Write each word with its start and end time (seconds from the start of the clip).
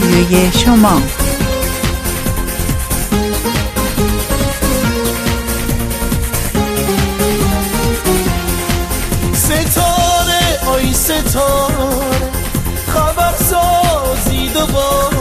رادیوی 0.00 0.52
شما. 0.52 1.02
ستاره 9.34 10.58
آی 10.66 10.94
ستاره 10.94 11.74
خبر 12.86 13.34
سازی 13.38 14.48
دوباره. 14.48 15.14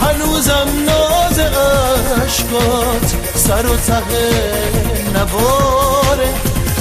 هنوزم 0.00 0.68
ناز 0.86 1.38
عشقات 1.38 3.14
سر 3.34 3.66
و 3.66 3.76
ته 3.76 4.02
نواره. 5.14 6.28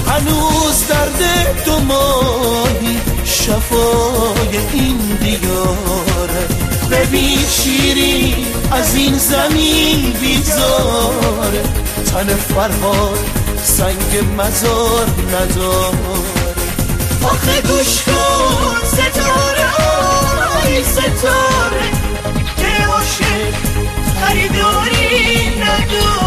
هنوز 0.08 0.88
درد 0.88 1.22
دو 1.66 1.80
ماهی 1.80 3.02
شفای 3.26 4.58
این 4.74 4.98
دیاره. 5.22 6.55
ببین 7.16 7.40
شیری 7.50 8.46
از 8.72 8.96
این 8.96 9.18
زمین 9.18 10.14
بیزاره 10.22 11.64
تن 12.12 12.28
فرهاد 12.36 13.20
سنگ 13.64 14.24
مزار 14.38 15.06
نداره 15.28 15.98
آخه 17.24 17.62
گوش 17.62 18.02
کن 18.02 18.88
ستاره 18.88 19.68
آی 20.64 20.84
ستاره. 20.84 21.90
که 22.58 22.86
عاشق 22.86 23.54
خریداری 24.22 25.50
نداره 25.50 26.25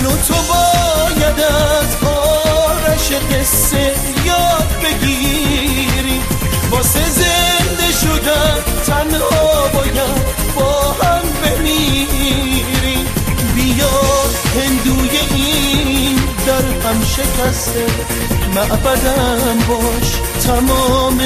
من 0.00 0.06
و 0.06 0.10
تو 0.10 0.34
باید 0.34 1.40
از 1.40 2.08
آرش 2.08 3.12
قصه 3.12 3.94
یاد 4.24 4.68
بگیریم. 4.82 6.22
واسه 6.70 7.00
زنده 7.10 7.92
شدن 8.02 8.58
تنها 8.86 9.68
باید 9.74 10.00
با 10.56 10.92
هم 10.92 11.22
بمیریم. 11.42 13.06
بیا 13.54 14.00
هندوی 14.54 15.18
این 15.34 16.16
در 16.46 16.88
هم 16.88 17.04
شکسته 17.04 17.86
معبدم 18.54 19.58
باش 19.68 20.12
تمام 20.46 21.20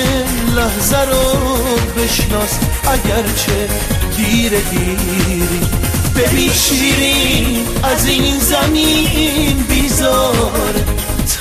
لحظه 0.56 1.00
رو 1.00 1.56
بشناس. 1.96 2.58
اگرچه 2.84 3.68
دیر 4.16 4.60
دیری 4.60 5.93
ببین 6.16 6.52
شیرین 6.52 7.66
از 7.82 8.06
این 8.06 8.38
زمین 8.38 9.64
بیزار. 9.68 10.74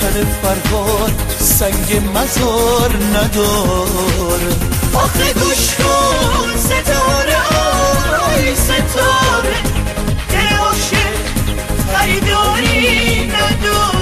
تن 0.00 0.26
فرهاد 0.42 1.12
سنگ 1.38 2.02
مزار 2.14 2.90
نداره 3.14 4.52
آخه 4.94 5.32
گوش 5.32 5.74
کن 5.74 6.56
ستاره 6.58 7.36
آی 8.36 8.54
ستاره. 8.54 9.56
که 10.30 10.56
عاشق 10.56 11.14
خریداری 11.92 13.26
نداره 13.26 13.93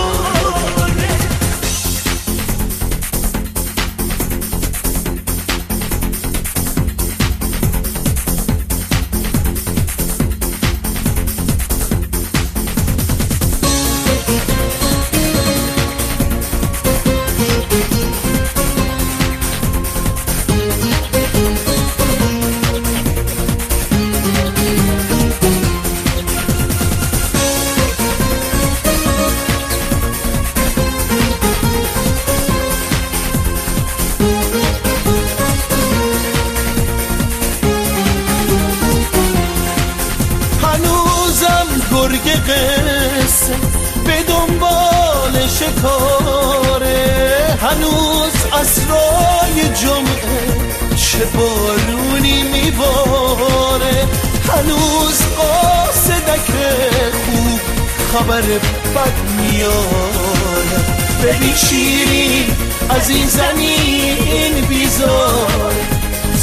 ببین 61.32 61.54
شیری 61.54 62.46
از 62.90 63.10
این 63.10 63.26
زمین 63.26 64.66
بیزار. 64.68 65.72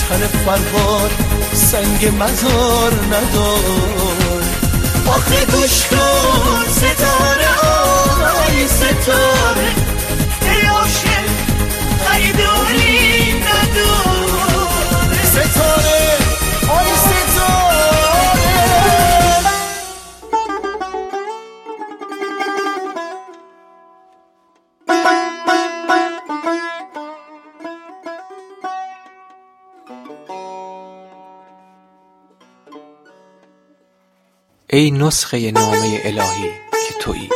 تن 0.10 0.28
فرهاد 0.28 1.12
سنگ 1.54 2.14
مزار 2.20 2.94
ندار. 3.06 4.44
آخه 5.08 5.46
گوش 5.46 5.86
کن 5.86 6.72
ستاره 6.72 7.50
آی 8.48 8.68
ستاره. 8.68 9.70
ای 10.42 10.68
عاشق 10.68 11.30
خریداری 12.06 13.34
نداره 13.34 14.09
ای 34.72 34.92
نسخه 34.92 35.52
نامه 35.52 36.02
الهی 36.04 36.52
که 36.88 36.94
تویی. 37.00 37.30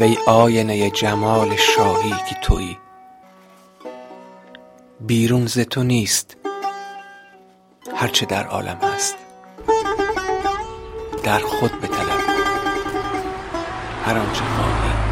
وی 0.00 0.16
آینه 0.26 0.90
جمال 0.90 1.56
شاهی 1.56 2.10
که 2.10 2.34
تویی. 2.42 2.78
بیرون 5.00 5.46
ز 5.46 5.58
تو 5.58 5.82
نیست 5.82 6.36
هرچه 7.96 8.26
در 8.26 8.46
عالم 8.46 8.78
هست. 8.82 9.16
در 11.24 11.38
خود 11.38 11.80
بطلب 11.80 12.20
هر 14.04 14.18
آنچه 14.18 14.44
خواهی. 14.44 15.05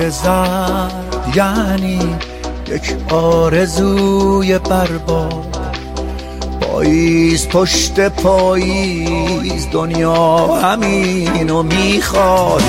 برگ 0.00 0.08
زرد 0.08 1.32
یعنی 1.34 2.16
یک 2.68 3.12
آرزوی 3.12 4.58
برباد. 4.58 5.56
پاییز 6.60 7.48
پشت 7.48 8.00
پاییز 8.08 9.66
دنیا 9.72 10.46
همینو 10.46 11.62
می‌خواد. 11.62 12.62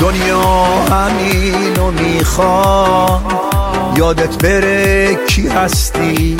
دنیا 0.00 0.42
همینو 0.90 1.90
می‌خواد. 1.90 3.20
یادت 3.96 4.42
بره 4.42 5.18
کی 5.28 5.48
هستی؟ 5.48 6.36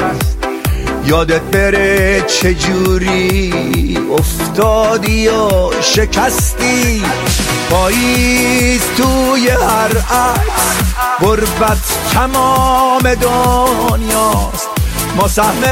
یادت 1.07 1.41
بره 1.41 2.21
چجوری 2.21 3.99
افتادی 4.19 5.13
یا 5.13 5.71
شکستی؟ 5.81 7.03
پاییز 7.71 8.81
توی 8.97 9.49
هر 9.49 9.99
عکس. 9.99 10.95
غربت 11.21 11.79
تمام 12.13 13.15
دنیاست. 13.15 14.69
ما 15.17 15.29
سهم 15.29 15.63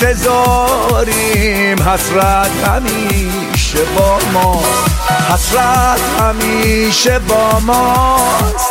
انتظاریم. 0.00 1.82
حسرت 1.82 2.50
همیشه 2.66 3.78
با 3.96 4.18
ماست. 4.32 4.90
حسرت 5.32 6.00
همیشه 6.20 7.18
با 7.18 7.60
ماست. 7.60 8.70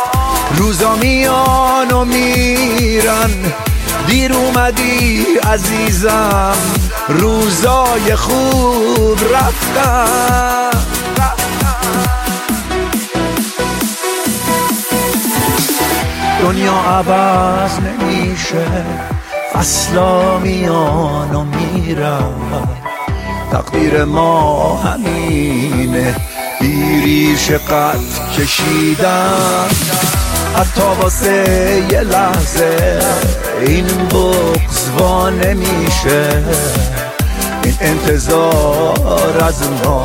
روزا 0.56 0.96
میان 0.96 1.90
و 1.92 2.04
میرن. 2.04 3.30
دیر 4.06 4.32
اومدی 4.32 5.26
عزیزم. 5.52 6.56
روزای 7.08 8.16
خوب 8.16 9.18
رفتن 9.34 10.70
دنیا 16.42 16.72
عوض 16.72 17.78
نمیشه. 17.78 18.66
فصلا 19.52 20.38
میان 20.38 21.34
و 21.34 21.44
میرن 21.44 22.68
تقدیر 23.52 24.04
ما 24.04 24.76
همینه. 24.76 26.16
بیریش 26.60 27.50
قد 27.50 28.32
کشیدن. 28.38 29.68
حتی 30.56 30.82
واسه 31.02 31.82
یه 31.90 32.00
لحظه 32.00 32.98
این 33.66 33.86
بغز 33.86 34.88
وا 34.98 35.30
نمیشه 35.30 36.42
این 37.64 37.74
انتظار 37.80 39.38
از 39.44 39.62
ما 39.84 40.04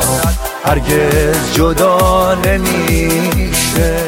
هرگز 0.65 1.54
جدا 1.54 2.36
نمیشه. 2.45 4.00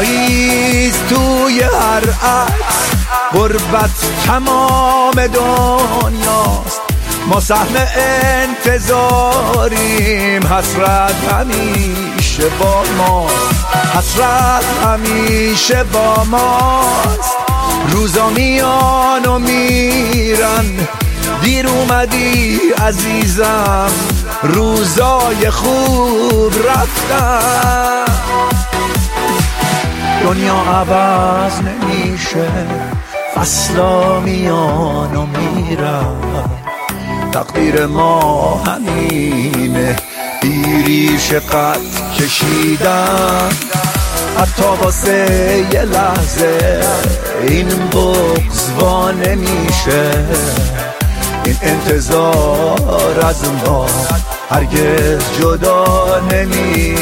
پاییز 0.00 0.94
توی 1.08 1.60
هر 1.60 2.04
عکس. 2.10 2.90
غربت 3.32 3.90
تمام 4.26 5.26
دنیاست. 5.26 6.80
ما 7.26 7.40
سهم 7.40 7.76
انتظاریم. 8.66 10.46
حسرت 10.46 11.14
همیشه 11.32 12.48
با 12.60 12.82
ماست. 12.98 13.66
حسرت 13.96 14.64
همیشه 14.84 15.84
با 15.84 16.24
ماست. 16.24 17.36
روزا 17.90 18.28
میان 18.28 19.26
و 19.26 19.38
میرن. 19.38 20.86
دیر 21.42 21.68
اومدی 21.68 22.60
عزیزم. 22.86 23.90
روزای 24.42 25.50
خوب 25.50 26.54
رفتن. 26.68 28.10
دنیا 30.24 30.54
عوض 30.54 31.52
نمیشه. 31.60 32.48
فصلا 33.36 34.20
میان 34.20 35.16
و 35.16 35.26
میرن. 35.26 36.48
تقدیر 37.32 37.86
ما 37.86 38.62
همینه. 38.66 39.96
بیریش 40.42 41.32
قد 41.32 41.80
کشیدن. 42.18 43.48
حتی 44.38 44.62
واسه 44.82 45.66
یه 45.72 45.82
لحظه 45.82 46.80
این 47.48 47.68
بغز 47.68 48.70
وا 48.78 49.10
نمیشه. 49.10 50.10
این 51.44 51.56
انتظار 51.62 53.24
از 53.26 53.44
ما 53.66 53.86
هرگز 54.50 55.22
جدا 55.40 56.20
نمیشه. 56.30 57.00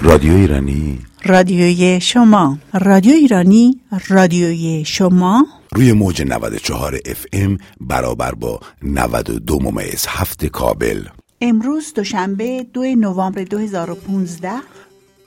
رادیو 0.00 0.32
ایرانی. 0.32 0.98
رادیوی 1.24 2.00
شما. 2.00 2.58
رادیو 2.74 3.12
ایرانی 3.14 3.80
رادیوی 4.08 4.84
شما. 4.84 5.46
روی 5.72 5.92
موج 5.92 6.22
94 6.22 6.98
اف 7.06 7.24
ام 7.32 7.58
برابر 7.80 8.32
با 8.32 8.60
92 8.82 9.58
ممیز 9.58 10.06
هفت 10.08 10.46
کابل. 10.46 11.04
امروز 11.40 11.94
دوشنبه 11.94 12.66
دو 12.72 12.82
نوامبر 12.84 13.42
2015 13.42 14.50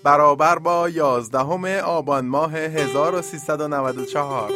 برابر 0.04 0.60
با 0.60 0.90
11 0.90 1.82
آبان 1.82 2.26
ماه 2.26 2.54
1394 2.56 4.52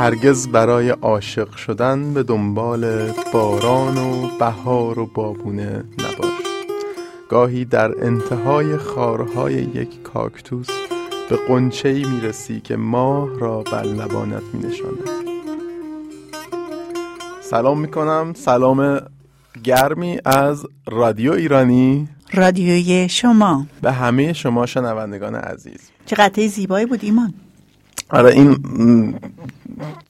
هرگز 0.00 0.48
برای 0.48 0.90
عاشق 0.90 1.56
شدن 1.56 2.14
به 2.14 2.22
دنبال 2.22 3.12
باران 3.32 3.98
و 3.98 4.28
بهار 4.38 4.98
و 4.98 5.06
بابونه 5.06 5.84
نباش. 5.98 6.42
گاهی 7.28 7.64
در 7.64 8.04
انتهای 8.04 8.76
خارهای 8.76 9.54
یک 9.54 10.02
کاکتوس 10.02 10.68
به 11.30 11.36
قنچه 11.48 11.88
ای 11.88 12.04
می‌رسی 12.04 12.60
که 12.60 12.76
ماه 12.76 13.38
را 13.38 13.62
بر 13.62 13.82
لبانت 13.82 14.42
می 14.52 14.68
نشاند. 14.68 15.08
سلام 17.40 17.80
می‌کنم. 17.80 18.34
سلام 18.36 19.00
گرمی 19.64 20.18
از 20.24 20.66
رادیو 20.86 21.32
ایرانی. 21.32 22.08
رادیوی 22.32 23.08
شما. 23.08 23.66
به 23.82 23.92
همه 23.92 24.32
شما 24.32 24.66
شنوندگان 24.66 25.34
عزیز. 25.34 25.80
چه 26.06 26.16
قطعه 26.16 26.48
زیبایی 26.48 26.86
بود 26.86 27.04
ایمان. 27.04 27.34
آره 28.10 28.30
این 28.30 28.56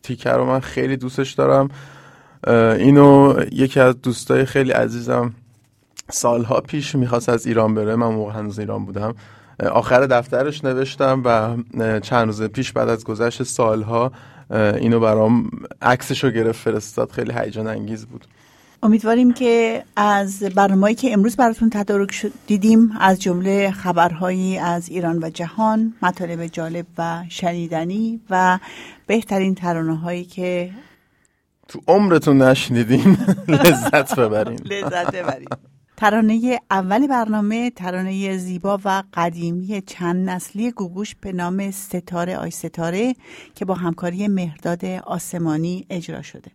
تیکر 0.03 0.37
رو 0.37 0.45
من 0.45 0.61
خیلی 0.61 0.97
دوستش 0.97 1.33
دارم. 1.33 1.69
اینو 2.79 3.41
یکی 3.53 3.81
از 3.81 4.03
دوستای 4.03 4.45
خیلی 4.45 4.71
عزیزم 4.71 5.35
سالها 6.11 6.61
پیش 6.61 6.95
می‌خواست 6.95 7.29
از 7.29 7.47
ایران 7.47 7.75
بره. 7.75 7.97
من 7.97 8.09
موقع 8.09 8.33
هنوز 8.33 8.59
ایران 8.59 8.85
بودم. 8.85 9.15
آخر 9.71 10.07
دفترش 10.07 10.65
نوشتم 10.65 11.23
و 11.25 11.57
چند 12.01 12.27
روز 12.27 12.43
پیش 12.43 12.73
بعد 12.73 12.89
از 12.89 13.05
گذشت 13.05 13.43
سالها 13.43 14.13
اینو 14.51 15.01
برام 15.01 15.51
عکسش 15.83 16.25
رو 16.25 16.31
گرفت 16.31 16.61
فرستاد. 16.61 17.11
خیلی 17.11 17.33
هیجان 17.33 17.67
انگیز 17.67 18.07
بود. 18.07 18.27
امیدواریم 18.83 19.33
که 19.33 19.85
از 19.97 20.43
برنامه‌ای 20.43 20.95
که 20.95 21.13
امروز 21.13 21.37
براتون 21.37 21.71
تدارک 21.71 22.13
شد 22.13 22.33
دیدیم 22.47 22.93
از 23.01 23.23
جمله 23.23 23.71
خبرهایی 23.71 24.59
از 24.59 24.89
ایران 24.89 25.19
و 25.23 25.31
جهان 25.31 25.95
مطالب 26.03 26.47
جالب 26.47 26.87
و 26.99 27.25
شنیدنی 27.29 28.21
و 28.31 28.59
بهترین 29.07 29.55
ترانه 29.55 29.97
هایی 29.97 30.25
که 30.25 30.71
تو 31.69 31.81
عمرتون 31.89 32.43
نشنیدین 32.43 33.17
لذت 33.49 34.19
ببرین. 34.19 34.59
لذت 34.65 35.15
ببریم 35.15 35.49
ترانه 35.97 36.61
اول 36.71 37.07
برنامه 37.07 37.71
ترانه 37.71 38.37
زیبا 38.37 38.81
و 38.85 39.03
قدیمی 39.15 39.83
چند 39.87 40.31
نسلی 40.31 40.71
گوگوش 40.71 41.15
به 41.15 41.33
نام 41.33 41.71
ستاره 41.71 42.37
آی 42.37 42.51
ستاره 42.51 43.15
که 43.55 43.65
با 43.65 43.75
همکاری 43.75 44.29
مهرداد 44.29 44.85
آسمانی 44.85 45.87
اجرا 45.91 46.23
شده. 46.23 46.51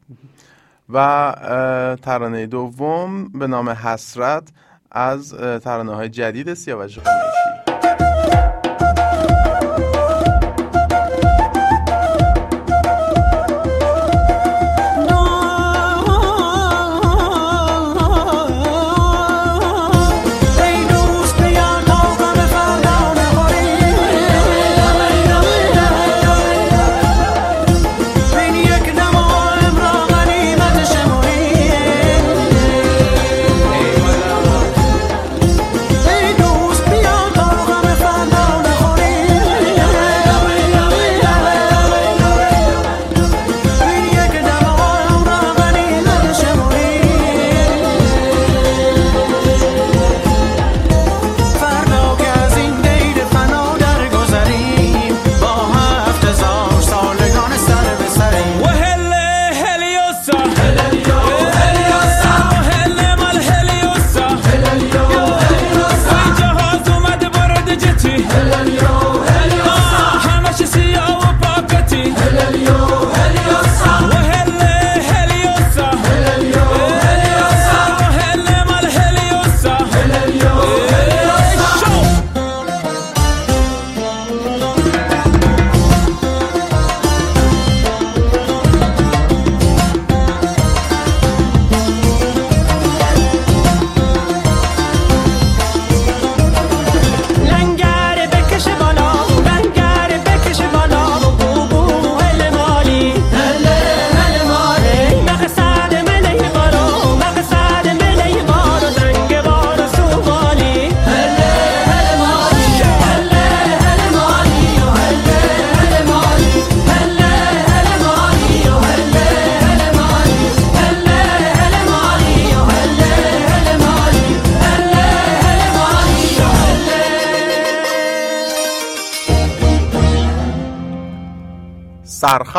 و 0.89 1.97
ترانه 2.01 2.45
دوم 2.45 3.29
به 3.29 3.47
نام 3.47 3.69
حسرت 3.69 4.43
از 4.91 5.33
ترانه 5.63 5.95
های 5.95 6.09
جدید 6.09 6.53
سیاوش 6.53 6.99
قمیشی 6.99 7.64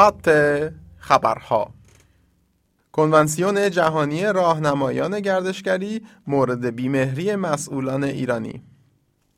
سرخط 0.07 0.73
خبرها. 0.99 1.71
کنونسیون 2.93 3.71
جهانی 3.71 4.25
راهنمایان 4.25 5.21
گردشگری 5.21 6.03
مورد 6.27 6.77
بیمهری 6.77 7.37
مسئولان 7.37 8.05
ایرانی. 8.05 8.63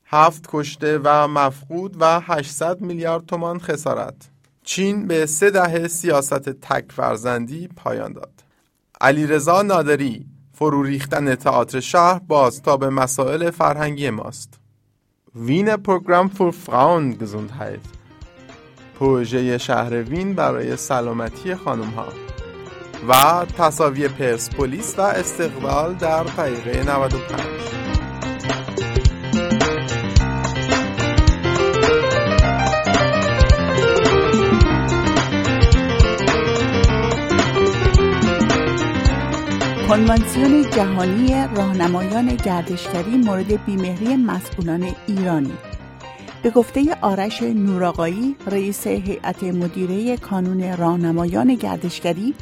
هفت 0.04 0.48
کشته 0.52 1.00
و 1.04 1.28
مفقود 1.28 1.96
و 2.00 2.20
800 2.20 2.80
میلیارد 2.80 3.26
تومان 3.26 3.58
خسارت. 3.58 4.14
چین 4.64 5.06
به 5.06 5.26
سه 5.26 5.50
دهه 5.50 5.88
سیاست 5.88 6.48
تک 6.48 6.92
فرزندی 6.92 7.68
پایان 7.68 8.12
داد. 8.12 8.32
علیرضا 9.00 9.62
نادری 9.62 10.26
فرو 10.52 10.82
ریختن 10.82 11.34
تئاتر 11.34 11.80
شهر 11.80 12.18
باز 12.18 12.62
تا 12.62 12.76
به 12.76 12.90
مسائل 12.90 13.50
فرهنگی 13.50 14.10
ماست. 14.10 14.58
وین 15.34 15.76
پروگرام 15.76 16.28
فور 16.28 16.50
فراون 16.50 17.12
گزوندهایت 17.12 17.97
پروژه 19.00 19.58
شهر 19.58 20.02
وین 20.02 20.34
برای 20.34 20.76
سلامتی 20.76 21.54
خانم 21.54 21.90
ها 21.90 22.06
و 23.08 23.46
تصاوی 23.58 24.08
پرسپولیس 24.08 24.98
و 24.98 25.00
استقبال 25.00 25.94
در 25.94 26.22
دقیقه 26.22 26.82
95 26.84 27.78
کنوانسیون 39.88 40.70
جهانی 40.70 41.46
راهنمایان 41.56 42.26
گردشگری 42.34 43.16
مورد 43.16 43.64
بیمهری 43.64 44.16
مسئولان 44.16 44.94
ایرانی. 45.06 45.67
به 46.42 46.50
گفته 46.50 46.96
آرش 47.02 47.42
نوراقایی 47.42 48.36
رئیس 48.46 48.86
هیئت 48.86 49.44
مدیره 49.44 50.16
کانون 50.16 50.76
راهنمایان 50.76 51.54
گردشگری 51.54 52.34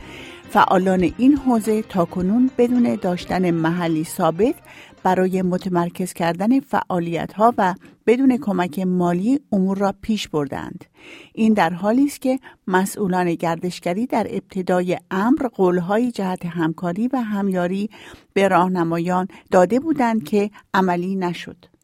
فعالان 0.50 1.12
این 1.18 1.36
حوزه 1.36 1.82
تاکنون 1.82 2.50
بدون 2.58 2.94
داشتن 2.94 3.50
محلی 3.50 4.04
ثابت 4.04 4.54
برای 5.02 5.42
متمرکز 5.42 6.12
کردن 6.12 6.60
فعالیت 6.60 7.32
ها 7.32 7.54
و 7.58 7.74
بدون 8.06 8.36
کمک 8.36 8.78
مالی 8.78 9.40
امور 9.52 9.78
را 9.78 9.94
پیش 10.02 10.28
بردند. 10.28 10.84
این 11.34 11.52
در 11.52 11.70
حالی 11.70 12.04
است 12.04 12.20
که 12.20 12.38
مسئولان 12.66 13.34
گردشگری 13.34 14.06
در 14.06 14.26
ابتدای 14.30 14.98
امر 15.10 15.48
قولهایی 15.54 16.10
جهت 16.10 16.46
همکاری 16.46 17.08
و 17.08 17.16
همیاری 17.16 17.90
به 18.32 18.48
راهنمایان 18.48 19.28
داده 19.50 19.80
بودند 19.80 20.24
که 20.24 20.50
عملی 20.74 21.16
نشد. 21.16 21.75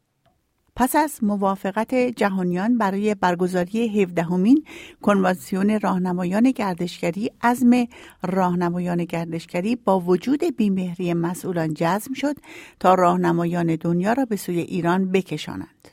پس 0.75 0.95
از 0.95 1.23
موافقت 1.23 1.95
جهانیان 1.95 2.77
برای 2.77 3.15
برگزاری 3.15 4.01
17 4.01 4.23
همین 4.23 4.65
کنوانسیون 5.01 5.79
راهنمایان 5.79 6.51
گردشگری 6.51 7.31
عزم 7.41 7.87
راهنمایان 8.23 9.05
گردشگری 9.05 9.75
با 9.75 9.99
وجود 9.99 10.43
بیمهری 10.57 11.13
مسئولان 11.13 11.73
جزم 11.73 12.13
شد 12.13 12.35
تا 12.79 12.93
راهنمایان 12.93 13.75
دنیا 13.75 14.13
را 14.13 14.25
به 14.25 14.35
سوی 14.35 14.59
ایران 14.59 15.11
بکشانند. 15.11 15.92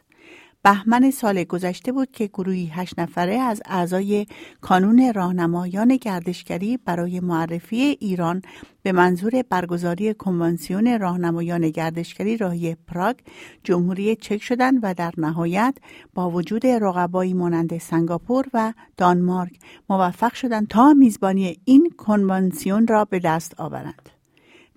بهمن 0.62 1.11
سال 1.11 1.45
گذشته 1.45 1.93
بود 1.93 2.11
که 2.11 2.26
گروهی 2.26 2.67
هشت 2.67 2.99
نفره 2.99 3.35
از 3.35 3.62
اعضای 3.64 4.26
کانون 4.61 5.12
راهنمایان 5.14 5.97
گردشگری 5.97 6.76
برای 6.76 7.21
معرفی 7.21 7.76
ایران 7.76 8.43
به 8.83 8.93
منظور 8.93 9.43
برگزاری 9.50 10.14
کنوانسیون 10.14 10.99
راهنمایان 10.99 11.71
گردشگری 11.71 12.37
راهی 12.37 12.75
پراگ 12.75 13.17
جمهوری 13.64 14.17
چک 14.17 14.43
شدند 14.43 14.79
و 14.83 14.95
در 14.95 15.12
نهایت 15.19 15.75
با 16.14 16.31
وجود 16.31 16.67
رقبایی 16.67 17.35
مانند 17.35 17.79
سنگاپور 17.79 18.47
و 18.55 18.73
دانمارک 18.97 19.52
موفق 19.88 20.35
شدند 20.35 20.69
تا 20.69 20.93
میزبانی 20.93 21.61
این 21.64 21.90
کنوانسیون 21.97 22.87
را 22.87 23.05
به 23.05 23.19
دست 23.19 23.61
آورند. 23.61 24.10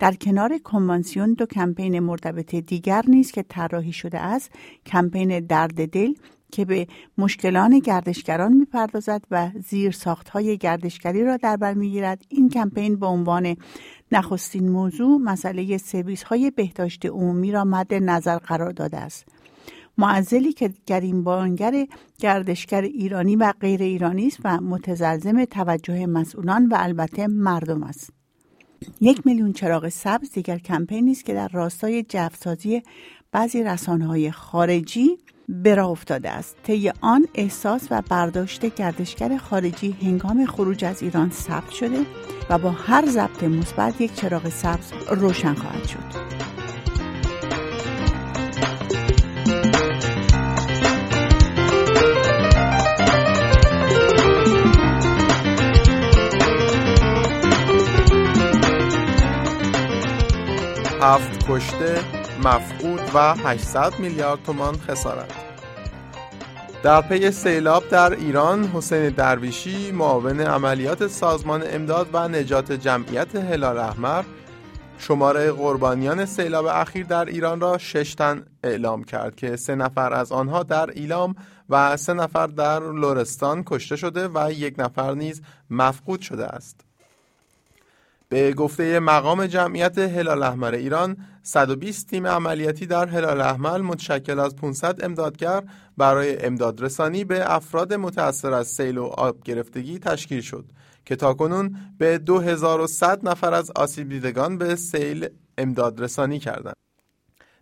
در 0.04 0.14
کنار 0.14 0.58
کنوانسیون 0.58 1.32
دو 1.32 1.46
کمپین 1.46 1.98
مرتبط 1.98 2.54
دیگر 2.54 3.02
نیز 3.08 3.30
که 3.30 3.42
طراحی 3.42 3.92
شده 3.92 4.20
است 4.20 4.50
کمپین 4.86 5.40
درد 5.40 5.90
دل 5.90 6.12
که 6.52 6.64
به 6.64 6.86
مشکلان 7.18 7.78
گردشگران 7.78 8.52
می‌پردازد 8.52 9.22
و 9.30 9.50
زیر 9.68 9.90
ساختهای 9.90 10.58
گردشگری 10.58 11.24
را 11.24 11.36
در 11.36 11.56
بر 11.56 11.74
می‌گیرد. 11.74 12.24
این 12.28 12.48
کمپین 12.48 12.96
به 12.96 13.06
عنوان 13.06 13.56
نخستین 14.12 14.68
موضوع 14.68 15.18
مسئله 15.18 15.78
سرویس 15.78 16.22
های 16.22 16.50
بهداشت 16.50 17.06
عمومی 17.06 17.52
را 17.52 17.64
مد 17.64 17.94
نظر 17.94 18.38
قرار 18.38 18.70
داده 18.70 18.96
است. 18.96 19.28
معزلی 19.98 20.52
که 20.52 20.70
گریمبانگر 20.86 21.86
گردشگر 22.18 22.82
ایرانی 22.82 23.36
و 23.36 23.52
غیر 23.60 23.82
ایرانی 23.82 24.26
است 24.26 24.40
و 24.44 24.60
متزلزم 24.60 25.44
توجه 25.44 26.06
مسئولان 26.06 26.66
و 26.66 26.74
البته 26.78 27.26
مردم 27.26 27.82
است. 27.82 28.23
یک 29.00 29.26
میلیون 29.26 29.52
چراغ 29.52 29.88
سبز 29.88 30.32
دیگر 30.32 30.58
کمپینی 30.58 31.12
است 31.12 31.24
که 31.24 31.34
در 31.34 31.48
راستای 31.48 32.02
جفسازی 32.02 32.82
بعضی 33.32 33.62
رسانه 33.62 34.06
های 34.06 34.30
خارجی 34.30 35.18
به 35.48 35.84
افتاده 35.84 36.30
است. 36.30 36.56
طی 36.64 36.92
آن 37.00 37.26
احساس 37.34 37.88
و 37.90 38.02
برداشت 38.10 38.74
گردشگر 38.74 39.36
خارجی 39.36 39.96
هنگام 40.02 40.46
خروج 40.46 40.84
از 40.84 41.02
ایران 41.02 41.30
ثبت 41.30 41.70
شده 41.70 42.06
و 42.50 42.58
با 42.58 42.70
هر 42.70 43.06
ضبط 43.06 43.42
مثبت 43.42 44.00
یک 44.00 44.14
چراغ 44.14 44.48
سبز 44.48 44.92
روشن 45.10 45.54
خواهد 45.54 45.86
شد. 45.86 46.43
هفت 61.04 61.46
کشته 61.50 62.00
مفقود 62.44 63.00
و 63.14 63.34
800 63.34 63.98
میلیارد 63.98 64.42
تومان 64.42 64.76
خسارت 64.78 65.32
در 66.82 67.00
پی 67.00 67.30
سیلاب 67.30 67.88
در 67.88 68.12
ایران 68.12 68.64
حسین 68.64 69.08
درویشی 69.08 69.92
معاون 69.92 70.40
عملیات 70.40 71.06
سازمان 71.06 71.62
امداد 71.66 72.08
و 72.12 72.28
نجات 72.28 72.72
جمعیت 72.72 73.36
هلال 73.36 73.78
احمر 73.78 74.24
شماره 74.98 75.52
قربانیان 75.52 76.24
سیلاب 76.24 76.66
اخیر 76.66 77.06
در 77.06 77.24
ایران 77.24 77.60
را 77.60 77.78
شش 77.78 78.14
تن 78.14 78.44
اعلام 78.62 79.04
کرد 79.04 79.36
که 79.36 79.56
سه 79.56 79.74
نفر 79.74 80.12
از 80.12 80.32
آنها 80.32 80.62
در 80.62 80.90
ایلام 80.90 81.34
و 81.68 81.96
سه 81.96 82.12
نفر 82.12 82.46
در 82.46 82.80
لورستان 82.80 83.62
کشته 83.66 83.96
شده 83.96 84.28
و 84.34 84.52
یک 84.52 84.74
نفر 84.78 85.14
نیز 85.14 85.42
مفقود 85.70 86.20
شده 86.20 86.46
است. 86.46 86.83
به 88.28 88.52
گفته 88.52 88.98
مقام 88.98 89.46
جمعیت 89.46 89.98
هلال 89.98 90.42
احمر 90.42 90.74
ایران 90.74 91.16
120 91.42 92.10
تیم 92.10 92.26
عملیاتی 92.26 92.86
در 92.86 93.06
هلال 93.06 93.40
احمر 93.40 93.80
متشکل 93.80 94.38
از 94.38 94.56
500 94.56 95.04
امدادگر 95.04 95.62
برای 95.96 96.44
امدادرسانی 96.44 97.24
به 97.24 97.54
افراد 97.54 97.94
متأثر 97.94 98.52
از 98.52 98.66
سیل 98.66 98.98
و 98.98 99.04
آب 99.04 99.42
گرفتگی 99.44 99.98
تشکیل 99.98 100.40
شد 100.40 100.64
که 101.04 101.16
تاکنون 101.16 101.76
به 101.98 102.18
2100 102.18 103.28
نفر 103.28 103.54
از 103.54 103.70
آسیب 103.70 104.08
دیدگان 104.08 104.58
به 104.58 104.76
سیل 104.76 105.28
امدادرسانی 105.58 106.38
کردند. 106.38 106.74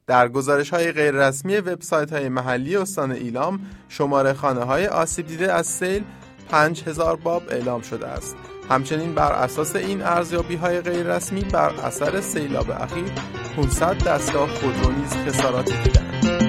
در 0.06 0.28
گزارش 0.28 0.70
های 0.70 0.92
غیر 0.92 1.10
رسمی 1.10 1.56
وبسایت 1.56 2.12
های 2.12 2.28
محلی 2.28 2.76
استان 2.76 3.10
ایلام 3.10 3.60
شماره 3.88 4.32
خانه 4.32 4.64
های 4.64 4.86
آسیب 4.86 5.26
دیده 5.26 5.52
از 5.52 5.66
سیل 5.66 6.04
5000 6.50 7.16
باب 7.16 7.42
اعلام 7.50 7.80
شده 7.80 8.06
است 8.06 8.51
همچنین 8.70 9.14
بر 9.14 9.32
اساس 9.32 9.76
این 9.76 10.02
ارزیابی 10.02 10.56
های 10.56 10.80
غیر 10.80 11.16
رسمی 11.16 11.40
بر 11.40 11.74
اثر 11.84 12.20
سیلاب 12.20 12.70
اخیر 12.70 13.04
500 13.56 14.04
دستگاه 14.04 14.48
خودرو 14.48 14.92
نیز 14.92 15.12
خساراتی 15.12 15.74
دیدند. 15.84 16.42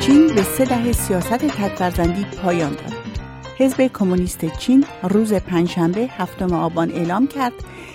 چین 0.00 0.34
به 0.34 0.42
سه 0.42 0.64
دهه 0.64 0.92
سیاست 0.92 1.34
تکفرزندی 1.34 2.24
پایان 2.24 2.70
داد. 2.70 2.97
حزب 3.58 3.86
کمونیست 3.86 4.58
چین 4.58 4.84
روز 5.02 5.32
پنجشنبه 5.32 6.00
هفتم 6.00 6.54
آبان 6.54 6.90
اعلام 6.90 7.26
کرد 7.26 7.52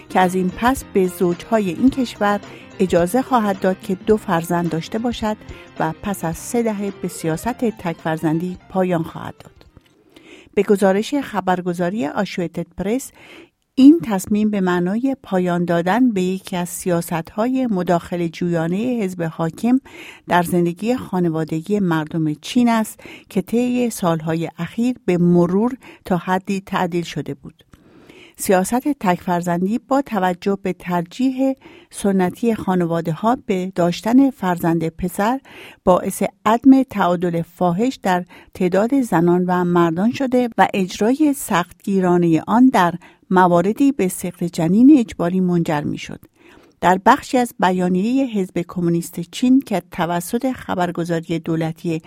که 0.10 0.20
از 0.20 0.36
این 0.36 0.52
پس 0.58 0.84
به 0.84 1.08
زوجهای 1.08 1.70
این 1.70 1.90
کشور 1.90 2.40
اجازه 2.80 3.22
خواهد 3.22 3.60
داد 3.60 3.82
که 3.82 3.96
دو 3.96 4.18
فرزند 4.18 4.70
داشته 4.70 5.00
باشد 5.00 5.38
و 5.80 5.94
پس 6.04 6.26
از 6.26 6.38
سه 6.38 6.64
دهه 6.64 6.94
به 7.02 7.08
سیاست 7.08 7.58
تک 7.58 7.98
فرزندی 7.98 8.58
پایان 8.70 9.04
خواهد 9.04 9.36
داد. 9.38 9.66
به 10.54 10.64
گزارش 10.64 11.16
خبرگزاری 11.16 12.08
آشویتت 12.08 12.68
پرس 12.78 13.12
این 13.76 14.00
تصمیم 14.04 14.50
به 14.50 14.62
معنای 14.62 15.16
پایان 15.24 15.66
دادن 15.66 16.12
به 16.12 16.22
یکی 16.22 16.56
از 16.56 16.70
سیاست 16.70 17.30
های 17.30 17.68
مداخل 17.68 18.28
جویانه 18.28 18.78
حزب 18.78 19.24
حاکم 19.24 19.80
در 20.28 20.44
زندگی 20.44 20.96
خانوادگی 20.96 21.80
مردم 21.80 22.34
چین 22.34 22.70
است 22.70 23.00
که 23.30 23.42
طی 23.42 23.90
سالهای 23.90 24.50
اخیر 24.58 24.96
به 25.06 25.18
مرور 25.18 25.78
تا 26.06 26.18
حدی 26.18 26.62
تعدیل 26.66 27.04
شده 27.04 27.34
بود. 27.34 27.64
سیاست 28.46 28.88
تکفرزندی 29.00 29.80
با 29.80 30.02
توجه 30.02 30.58
به 30.62 30.74
ترجیح 30.74 31.54
سنتی 31.92 32.56
خانواده 32.56 33.12
ها 33.12 33.38
به 33.46 33.72
داشتن 33.76 34.30
فرزند 34.30 34.88
پسر 34.88 35.40
باعث 35.84 36.24
عدم 36.46 36.84
تعادل 36.84 37.42
فاحش 37.42 38.00
در 38.04 38.26
تعداد 38.54 39.02
زنان 39.02 39.46
و 39.48 39.64
مردان 39.64 40.12
شده 40.12 40.50
و 40.58 40.68
اجرای 40.74 41.34
سختگیرانه 41.38 42.44
آن 42.48 42.70
در 42.70 42.94
مواردی 43.30 43.92
به 43.92 44.08
سقط 44.08 44.44
جنین 44.44 44.98
اجباری 45.00 45.40
منجر 45.40 45.82
می 45.82 45.98
شد. 45.98 46.20
در 46.84 47.00
بخشی 47.06 47.38
از 47.38 47.54
بیانیه 47.60 48.26
حزب 48.26 48.66
کمونیست 48.68 49.20
چین 49.20 49.60
که 49.60 49.82
توسط 49.92 50.52
خبرگزاری 50.52 51.40
دولتی 51.40 52.02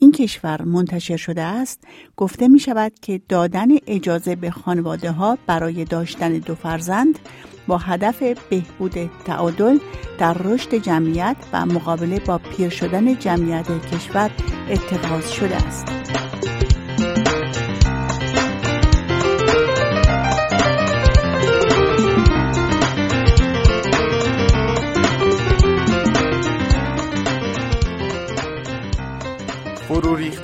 این 0.00 0.12
کشور 0.12 0.62
منتشر 0.62 1.16
شده 1.16 1.42
است 1.42 1.84
گفته 2.16 2.48
می 2.48 2.58
شود 2.58 2.92
که 3.02 3.20
دادن 3.28 3.68
اجازه 3.86 4.36
به 4.36 4.50
خانواده 4.50 5.10
ها 5.10 5.38
برای 5.46 5.84
داشتن 5.84 6.32
دو 6.32 6.54
فرزند 6.54 7.18
با 7.66 7.78
هدف 7.78 8.22
بهبود 8.50 9.10
تعادل 9.24 9.78
در 10.18 10.34
رشد 10.34 10.74
جمعیت 10.74 11.36
و 11.52 11.66
مقابله 11.66 12.18
با 12.18 12.38
پیر 12.38 12.68
شدن 12.68 13.18
جمعیت 13.18 13.66
کشور 13.86 14.30
اتخاذ 14.70 15.30
شده 15.30 15.56
است. 15.56 16.41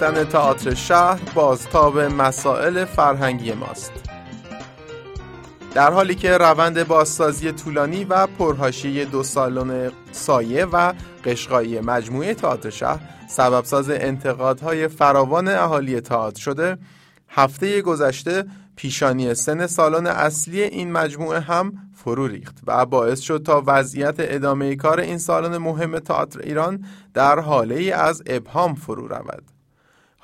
ریختن 0.00 0.24
تئاتر 0.24 0.74
شهر 0.74 1.20
بازتاب 1.34 1.98
مسائل 1.98 2.84
فرهنگی 2.84 3.52
ماست 3.52 3.92
در 5.74 5.92
حالی 5.92 6.14
که 6.14 6.38
روند 6.38 6.88
بازسازی 6.88 7.52
طولانی 7.52 8.04
و 8.04 8.26
پرهاشی 8.26 9.04
دو 9.04 9.22
سالن 9.22 9.90
سایه 10.12 10.64
و 10.64 10.92
قشقایی 11.24 11.80
مجموعه 11.80 12.34
تئاتر 12.34 12.70
شهر 12.70 13.00
سببساز 13.28 13.90
انتقادهای 13.90 14.88
فراوان 14.88 15.48
اهالی 15.48 16.00
تئاتر 16.00 16.40
شده 16.40 16.78
هفته 17.28 17.82
گذشته 17.82 18.44
پیشانی 18.76 19.34
سن 19.34 19.66
سالن 19.66 20.06
اصلی 20.06 20.62
این 20.62 20.92
مجموعه 20.92 21.40
هم 21.40 21.72
فرو 21.94 22.26
ریخت 22.26 22.58
و 22.66 22.86
باعث 22.86 23.20
شد 23.20 23.42
تا 23.46 23.62
وضعیت 23.66 24.14
ادامه 24.18 24.76
کار 24.76 25.00
این 25.00 25.18
سالن 25.18 25.56
مهم 25.56 25.98
تئاتر 25.98 26.40
ایران 26.40 26.84
در 27.14 27.40
حاله 27.40 27.94
از 27.94 28.22
ابهام 28.26 28.74
فرو 28.74 29.08
رود. 29.08 29.57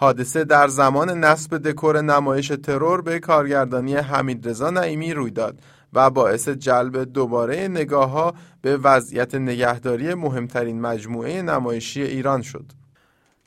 حادثه 0.05 0.45
در 0.45 0.69
زمان 0.69 1.11
نصب 1.11 1.59
دکور 1.59 2.01
نمایش 2.01 2.49
ترور 2.49 3.03
به 3.03 3.19
کارگردانی 3.19 3.95
حمید 3.95 4.49
رضا 4.49 4.71
نعیمی 4.71 5.15
روی 5.15 5.31
داد 5.31 5.61
و 5.93 6.11
باعث 6.11 6.49
جلب 6.49 7.05
دوباره 7.05 7.69
نگاه 7.69 8.11
ها 8.11 8.35
به 8.63 8.77
وضعیت 8.77 9.35
نگهداری 9.35 10.15
مهمترین 10.15 10.81
مجموعه 10.81 11.43
نمایشی 11.43 12.03
ایران 12.03 12.43
شد. 12.43 12.65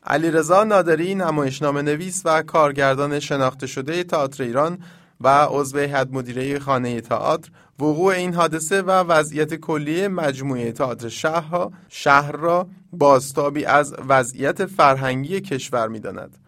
علیرضا 0.03 0.63
نادری 0.63 1.15
نمایشنامه 1.15 1.81
نویس 1.81 2.21
و 2.25 2.41
کارگردان 2.41 3.19
شناخته 3.19 3.67
شده 3.67 4.03
تئاتر 4.03 4.43
ایران 4.43 4.77
و 5.21 5.47
عضو 5.49 5.77
هیئت 5.77 6.07
مدیره 6.11 6.59
خانه 6.59 7.01
تئاتر 7.01 7.49
وقوع 7.79 8.13
این 8.13 8.33
حادثه 8.33 8.81
و 8.81 8.91
وضعیت 8.91 9.53
کلی 9.55 10.07
مجموعه 10.07 10.71
تئاتر 10.71 11.09
شهرها 11.09 11.71
شهر 11.89 12.31
را 12.31 12.67
بازتابی 12.93 13.65
از 13.65 13.95
وضعیت 14.07 14.65
فرهنگی 14.65 15.41
کشور 15.41 15.87
می‌داند. 15.87 16.46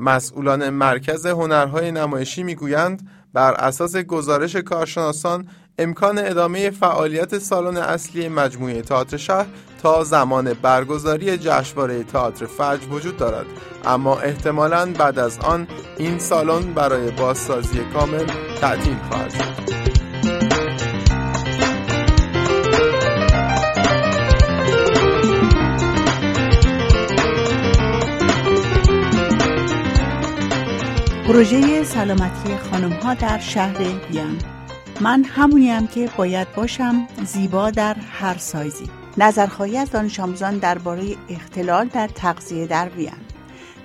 مسئولان 0.00 0.70
مرکز 0.70 1.26
هنرهای 1.26 1.92
نمایشی 1.92 2.42
می‌گویند 2.42 3.08
بر 3.32 3.54
اساس 3.54 3.96
گزارش 3.96 4.56
کارشناسان 4.56 5.48
امکان 5.78 6.18
ادامه 6.18 6.70
فعالیت 6.70 7.38
سالن 7.38 7.76
اصلی 7.76 8.28
مجموعه 8.28 8.82
تئاتر 8.82 9.16
شهر 9.16 9.46
تا 9.82 10.04
زمان 10.04 10.52
برگزاری 10.52 11.38
جشنواره 11.38 12.02
تئاتر 12.02 12.46
فجر 12.46 12.88
وجود 12.90 13.16
دارد. 13.16 13.46
اما 13.84 14.20
احتمالاً 14.20 14.92
بعد 14.92 15.18
از 15.18 15.38
آن 15.38 15.66
این 15.98 16.18
سالن 16.18 16.74
برای 16.74 17.10
بازسازی 17.10 17.80
کامل 17.94 18.26
تعطیل 18.60 18.96
خواهد 19.10 19.30
شد. 19.30 19.79
پروژه 31.30 31.84
سلامتی 31.84 32.56
خانم 32.56 32.92
ها 32.92 33.14
در 33.14 33.38
شهر 33.38 33.82
وین 34.10 34.38
من 35.00 35.24
همونیم 35.24 35.86
که 35.86 36.10
باید 36.16 36.54
باشم 36.54 37.06
زیبا 37.26 37.70
در 37.70 37.94
هر 37.94 38.38
سایزی. 38.38 38.90
نظرخواهی 39.18 39.78
از 39.78 39.90
دانش 39.90 40.20
آموزان 40.20 40.58
درباره 40.58 41.16
اختلال 41.28 41.88
در 41.88 42.08
تغذیه 42.08 42.66
در 42.66 42.88
وین 42.88 43.12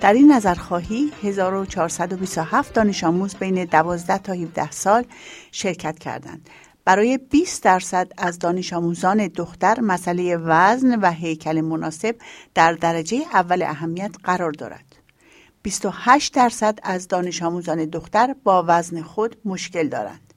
در 0.00 0.12
این 0.12 0.32
نظرخواهی 0.32 1.12
1427 1.22 2.74
دانش 2.74 3.04
آموز 3.04 3.34
بین 3.34 3.64
12 3.64 4.18
تا 4.18 4.32
17 4.32 4.70
سال 4.70 5.04
شرکت 5.52 5.98
کردند. 5.98 6.50
برای 6.84 7.18
20 7.18 7.62
درصد 7.62 8.12
از 8.18 8.38
دانش 8.38 8.72
آموزان 8.72 9.26
دختر 9.26 9.80
مسئله 9.80 10.36
وزن 10.36 10.98
و 11.00 11.10
هیکل 11.10 11.60
مناسب 11.60 12.16
در 12.54 12.72
درجه 12.72 13.22
اول 13.32 13.62
اهمیت 13.62 14.14
قرار 14.24 14.52
دارد. 14.52 14.85
28 15.66 16.34
درصد 16.34 16.78
از 16.82 17.08
دانش 17.08 17.42
آموزان 17.42 17.84
دختر 17.84 18.34
با 18.44 18.64
وزن 18.68 19.02
خود 19.02 19.36
مشکل 19.44 19.88
دارند. 19.88 20.34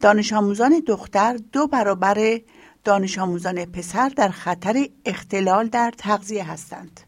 دانش 0.00 0.32
آموزان 0.32 0.82
دختر 0.86 1.36
دو 1.52 1.66
برابر 1.66 2.40
دانش 2.84 3.18
آموزان 3.18 3.64
پسر 3.64 4.08
در 4.08 4.28
خطر 4.28 4.88
اختلال 5.04 5.68
در 5.68 5.92
تغذیه 5.98 6.50
هستند. 6.50 7.00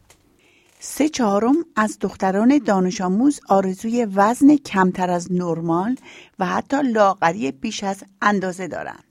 سه 0.79 1.09
چهارم 1.09 1.55
از 1.75 1.97
دختران 1.99 2.57
دانش 2.65 3.01
آموز 3.01 3.39
آرزوی 3.49 4.07
وزن 4.15 4.55
کمتر 4.55 5.09
از 5.09 5.31
نرمال 5.31 5.95
و 6.39 6.45
حتی 6.45 6.81
لاغری 6.81 7.51
بیش 7.51 7.83
از 7.83 8.03
اندازه 8.21 8.67
دارند. 8.67 9.10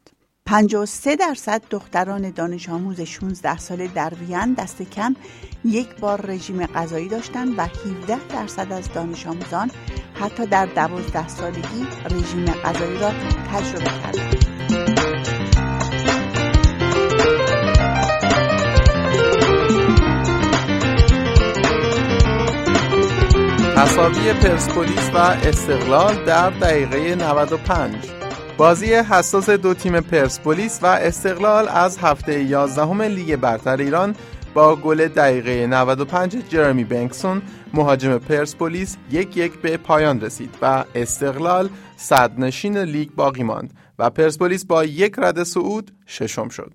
53 0.50 1.16
درصد 1.16 1.62
دختران 1.70 2.30
دانش 2.30 2.68
آموز 2.68 3.00
16 3.00 3.58
ساله 3.58 3.86
در 3.86 4.12
وین 4.14 4.54
دست 4.54 4.82
کم 4.82 5.16
یک 5.64 5.88
بار 6.00 6.26
رژیم 6.26 6.66
غذایی 6.66 7.08
داشتند 7.08 7.58
و 7.58 7.62
17 7.62 8.18
درصد 8.28 8.72
از 8.72 8.92
دانش 8.92 9.26
آموزان 9.26 9.70
حتی 10.14 10.46
در 10.46 10.66
12 10.66 11.28
سالگی 11.28 11.86
رژیم 12.10 12.44
غذایی 12.44 12.98
را 12.98 13.10
تجربه 13.52 13.84
کردند. 13.84 14.36
تصاوی 23.76 24.32
پرسپولیس 24.32 25.10
و 25.14 25.18
استقلال 25.18 26.24
در 26.24 26.50
دقیقه 26.50 27.14
95 27.14 28.19
بازی 28.60 28.94
حساس 28.94 29.50
دو 29.50 29.74
تیم 29.74 30.00
پرسپولیس 30.00 30.78
و 30.82 30.86
استقلال 30.86 31.68
از 31.68 31.98
هفته 31.98 32.42
11 32.42 33.08
لیگ 33.08 33.36
برتر 33.36 33.76
ایران 33.76 34.16
با 34.54 34.76
گل 34.76 35.08
دقیقه 35.08 35.66
95 35.66 36.36
جرمی 36.48 36.84
بنکسون 36.84 37.42
مهاجم 37.74 38.18
پرسپولیس 38.18 38.96
یک 39.10 39.36
یک 39.36 39.58
به 39.58 39.76
پایان 39.76 40.20
رسید 40.20 40.58
و 40.62 40.84
استقلال 40.94 41.68
صدرنشین 41.96 42.78
لیگ 42.78 43.10
باقی 43.10 43.42
ماند 43.42 43.74
و 43.98 44.10
پرسپولیس 44.10 44.64
با 44.64 44.84
یک 44.84 45.14
رد 45.18 45.42
صعود 45.42 45.92
ششم 46.06 46.48
شد. 46.48 46.72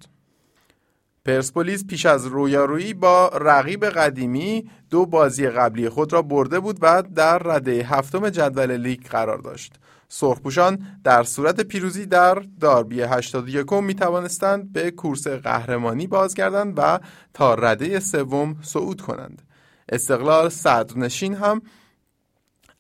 پرسپولیس 1.26 1.86
پیش 1.86 2.06
از 2.06 2.26
رویارویی 2.26 2.94
با 2.94 3.28
رقیب 3.28 3.86
قدیمی 3.86 4.70
دو 4.90 5.06
بازی 5.06 5.48
قبلی 5.48 5.90
خود 5.90 6.14
را 6.14 6.22
برده 6.22 6.60
بود 6.60 6.78
و 6.82 7.04
در 7.16 7.38
رده 7.38 7.72
هفتم 7.72 8.30
جدول 8.30 8.78
لیگ 8.78 9.08
قرار 9.08 9.38
داشت. 9.38 9.74
سرخپوشان 10.08 10.88
در 11.04 11.24
صورت 11.24 11.62
پیروزی 11.62 12.06
در 12.06 12.44
داربی 12.60 13.02
81 13.02 13.74
می 13.74 13.96
توانستند 13.96 14.74
به 14.74 14.92
کورس 14.92 15.28
قهرمانی 15.28 16.08
بازگردند 16.08 16.74
و 16.78 17.00
تا 17.34 17.54
رده 17.54 18.00
سوم 18.00 18.56
صعود 18.62 19.02
کنند. 19.02 19.42
استقلال 19.90 20.50
صدرنشین 20.50 21.36
هم 21.36 21.62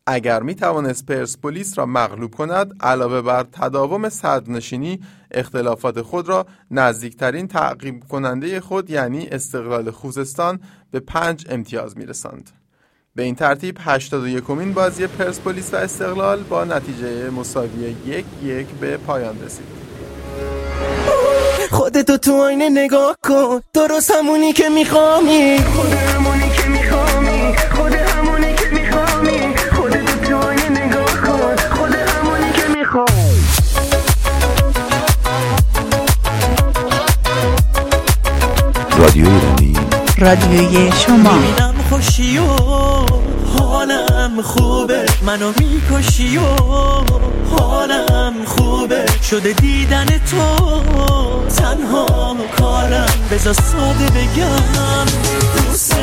اگر 0.08 0.44
می 0.44 0.56
توانست 0.56 1.06
پرسپولیس 1.06 1.78
را 1.78 1.86
مغلوب 1.86 2.36
کند 2.36 2.74
علاوه 2.80 3.22
بر 3.22 3.44
تداوم 3.44 4.10
صدرنشینی 4.10 5.00
اختلافات 5.32 6.02
خود 6.02 6.30
را 6.30 6.46
نزدیکترین 6.72 7.48
تعقیب 7.48 8.04
کننده 8.04 8.60
خود 8.60 8.90
یعنی 8.90 9.28
استقلال 9.28 9.92
خوزستان 9.92 10.60
به 10.92 11.00
پنج 11.00 11.46
امتیاز 11.50 11.98
می 11.98 12.06
رسند. 12.06 12.65
به 13.18 13.24
این 13.24 13.36
ترتیب 13.36 13.78
81 13.82 14.50
مین 14.50 14.74
بازی 14.74 15.08
پرسپولیس 15.08 15.74
و 15.74 15.78
استقلال 15.78 16.44
با 16.44 16.64
نتیجه 16.64 17.30
مساوی 17.30 17.96
یک 18.06 18.26
یک 18.44 18.66
به 18.82 18.98
پایان 18.98 19.36
رسید. 19.46 19.66
خودتو 21.72 22.18
تو 22.18 22.42
آینه 22.42 22.70
نگاه 22.70 23.18
کن. 23.24 23.62
درست 23.74 24.12
همونی 24.12 24.54
که 24.54 24.70
میخوامی 24.70 25.60
خود 25.76 25.94
همونی 25.94 26.50
که 26.50 26.68
میخوامی 26.70 27.56
خود 27.76 27.94
همونی 27.94 28.56
که 28.56 28.66
میخوامی 28.74 29.56
خودت 29.76 30.22
تو 30.28 30.36
آینه 30.38 30.86
نگاه 30.86 31.22
کن. 31.22 31.56
خود 31.76 31.96
همونی 31.96 32.52
که 32.52 32.68
می‌خوام. 32.78 33.06
رادیو 39.00 39.26
ایرانی. 39.28 39.76
رادیوی 40.18 40.92
شما. 40.92 41.75
خوشی 41.90 42.38
و 42.38 42.48
حالم 43.60 44.42
خوبه. 44.44 45.06
منو 45.22 45.54
می‌کشی 45.60 46.38
و 46.38 46.42
حالم 47.58 48.34
خوبه. 48.46 49.06
شده 49.30 49.54
دیدن 49.54 50.06
تو 50.06 50.82
تنها 51.56 52.36
کارم. 52.60 53.08
بذار 53.32 53.54
ساده 53.54 54.06
بگم 54.06 55.06
دوست 55.58 55.96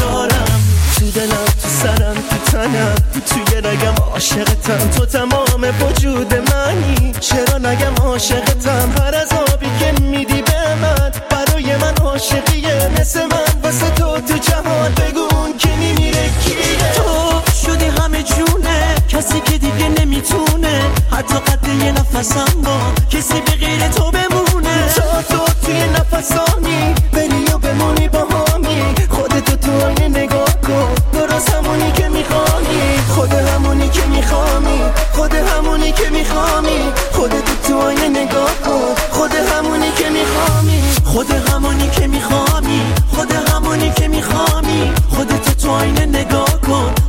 دارم. 0.00 0.60
تو 0.98 1.10
دلم 1.10 1.44
تو 1.62 1.68
سرم 1.82 2.14
تو 2.14 2.50
تنم. 2.52 2.94
توی 3.26 3.60
رگم 3.60 3.94
عاشقتم. 4.12 4.90
تو 4.96 5.06
تمام 5.06 5.64
وجود 5.80 6.34
منی. 6.34 7.12
چرا 7.20 7.58
نگم 7.58 7.94
عاشقتم؟ 8.04 8.92
هر 8.98 9.14
عذابی 9.14 9.66
که 9.80 10.02
میدی 10.02 10.43
من 10.74 11.12
برای 11.30 11.76
من 11.76 11.94
عاشقیه 12.04 12.90
مثل 13.00 13.22
من. 13.26 13.60
واسه 13.62 13.90
تو 13.90 14.20
تو 14.20 14.38
جهان 14.38 14.92
بگون 14.94 15.58
که 15.58 15.68
میمیره. 15.68 16.30
کیه 16.44 16.92
تو 16.94 17.40
شدی 17.66 17.84
همه 17.84 18.22
جونه. 18.22 18.94
کسی 19.08 19.40
که 19.40 19.58
دیگه 19.58 19.88
نمی‌تونه. 19.88 20.80
حتی 21.10 21.34
قد 21.34 21.68
یه 21.68 21.92
نفسم 21.92 22.62
با 22.64 22.78
کسی 23.10 23.40
به 23.40 23.52
غیر 23.52 23.88
تو 23.88 24.10
بمونه. 24.10 24.88
تا 24.96 25.22
تو 25.22 25.44
توی 25.66 25.84
نفسانی. 25.88 26.94
بری 27.12 27.44
و 27.54 27.58
بمونی 27.58 28.08
با 28.08 28.26
همی 28.52 28.94
خودتو 29.10 29.56
تو 29.56 29.84
آینه 29.84 30.08
نگاه 30.08 30.60
کن. 30.66 30.94
درست 31.12 31.54
همونی 31.54 31.92
که 31.92 32.08
می‌خوانی. 32.08 32.98
خود 33.08 33.32
همونی 33.32 33.88
که 33.88 34.06
می‌خوانی 34.06 34.80
خود 35.14 35.34
همونی 35.34 35.92
که 35.92 36.10
می‌خوانی 36.10 36.78
خودتو 37.12 37.54
تو 37.68 37.78
آینه 37.78 38.08
نگاه 38.08 38.60
کن. 38.64 38.94
خود 39.10 39.34
همونی 39.34 39.90
که 39.98 40.10
می‌خوانی 40.10 40.82
خود 41.04 41.30
همونی 41.30 41.88
که 41.90 42.06
می‌خوانی 42.06 42.82
خود 43.16 43.32
همونی 43.32 43.92
که 43.96 44.08
می‌خوانی 44.08 44.92
خودتو 45.08 45.54
تو 45.62 45.70
آینه 45.70 46.06
نگاه 46.06 46.60
کن. 46.60 47.03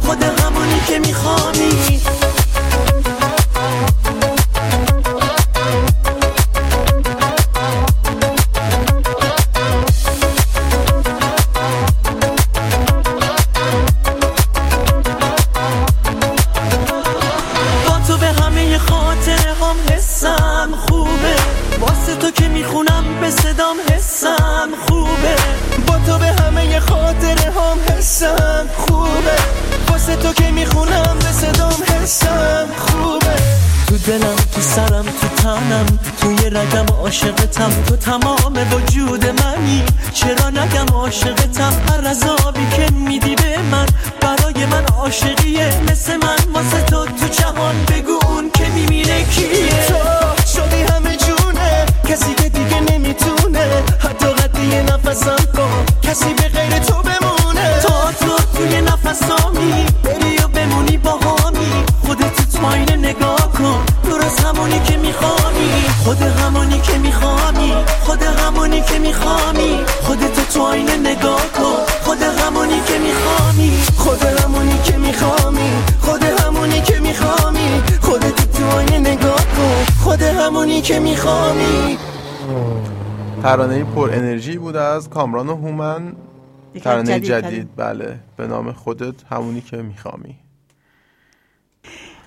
ترانه 87.03 87.19
جدیدترین. 87.19 87.51
جدید 87.51 87.75
بله 87.75 88.19
به 88.38 88.47
نام 88.47 88.71
خودت 88.71 89.15
همونی 89.29 89.62
که 89.62 89.77
میخوامی 89.77 90.36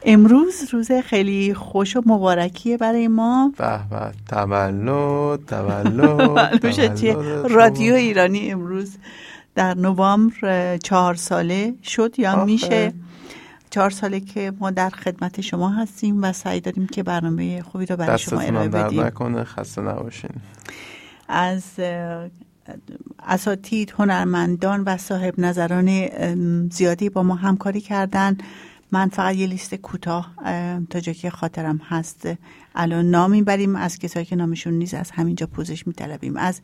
امروز 0.02 0.74
روز 0.74 0.92
خیلی 0.92 1.54
خوش 1.54 1.96
و 1.96 2.02
مبارکیه 2.06 2.76
برای 2.76 3.08
ما 3.08 3.52
به 3.58 3.80
به 3.90 4.12
تولد 4.28 5.44
تولد 5.46 6.60
تولد 6.62 7.52
رادیو. 7.52 7.94
ایرانی 7.94 8.52
امروز 8.52 8.96
در 9.54 9.74
نوامبر 9.74 10.76
چهار 10.76 11.14
ساله 11.14 11.74
شد 11.82 12.18
یا 12.18 12.32
آخه. 12.32 12.44
میشه 12.44 12.92
چهار 13.70 13.90
ساله 13.90 14.20
که 14.20 14.52
ما 14.60 14.70
در 14.70 14.90
خدمت 14.90 15.40
شما 15.40 15.68
هستیم 15.68 16.22
و 16.22 16.32
سعی 16.32 16.60
داریم 16.60 16.86
که 16.86 17.02
برنامه 17.02 17.62
خوبی 17.62 17.86
رو 17.86 17.96
برای 17.96 18.18
شما 18.18 18.40
ارائه 18.40 18.68
بدیم 18.68 19.00
نکنه 19.00 19.44
خسته 19.44 19.82
نباشین 19.82 20.30
از 21.28 21.62
اساتید 23.26 23.94
هنرمندان 23.98 24.82
و 24.86 24.96
صاحب 24.96 25.40
نظران 25.40 26.08
زیادی 26.68 27.08
با 27.08 27.22
ما 27.22 27.34
همکاری 27.34 27.80
کردن. 27.80 28.38
من 28.92 29.08
فقط 29.08 29.34
یه 29.34 29.46
لیست 29.46 29.74
کوتاه 29.74 30.32
تا 30.90 31.00
جایی 31.00 31.18
که 31.18 31.30
خاطرم 31.30 31.80
هست. 31.88 32.28
الان 32.74 33.10
نام 33.10 33.30
می‌بریم 33.30 33.76
از 33.76 33.98
کسایی 33.98 34.26
که 34.26 34.36
نامشون 34.36 34.72
نیست 34.72 34.94
از 34.94 35.10
همینجا 35.10 35.46
پوزش 35.46 35.86
میطلبیم. 35.86 36.36
از 36.36 36.60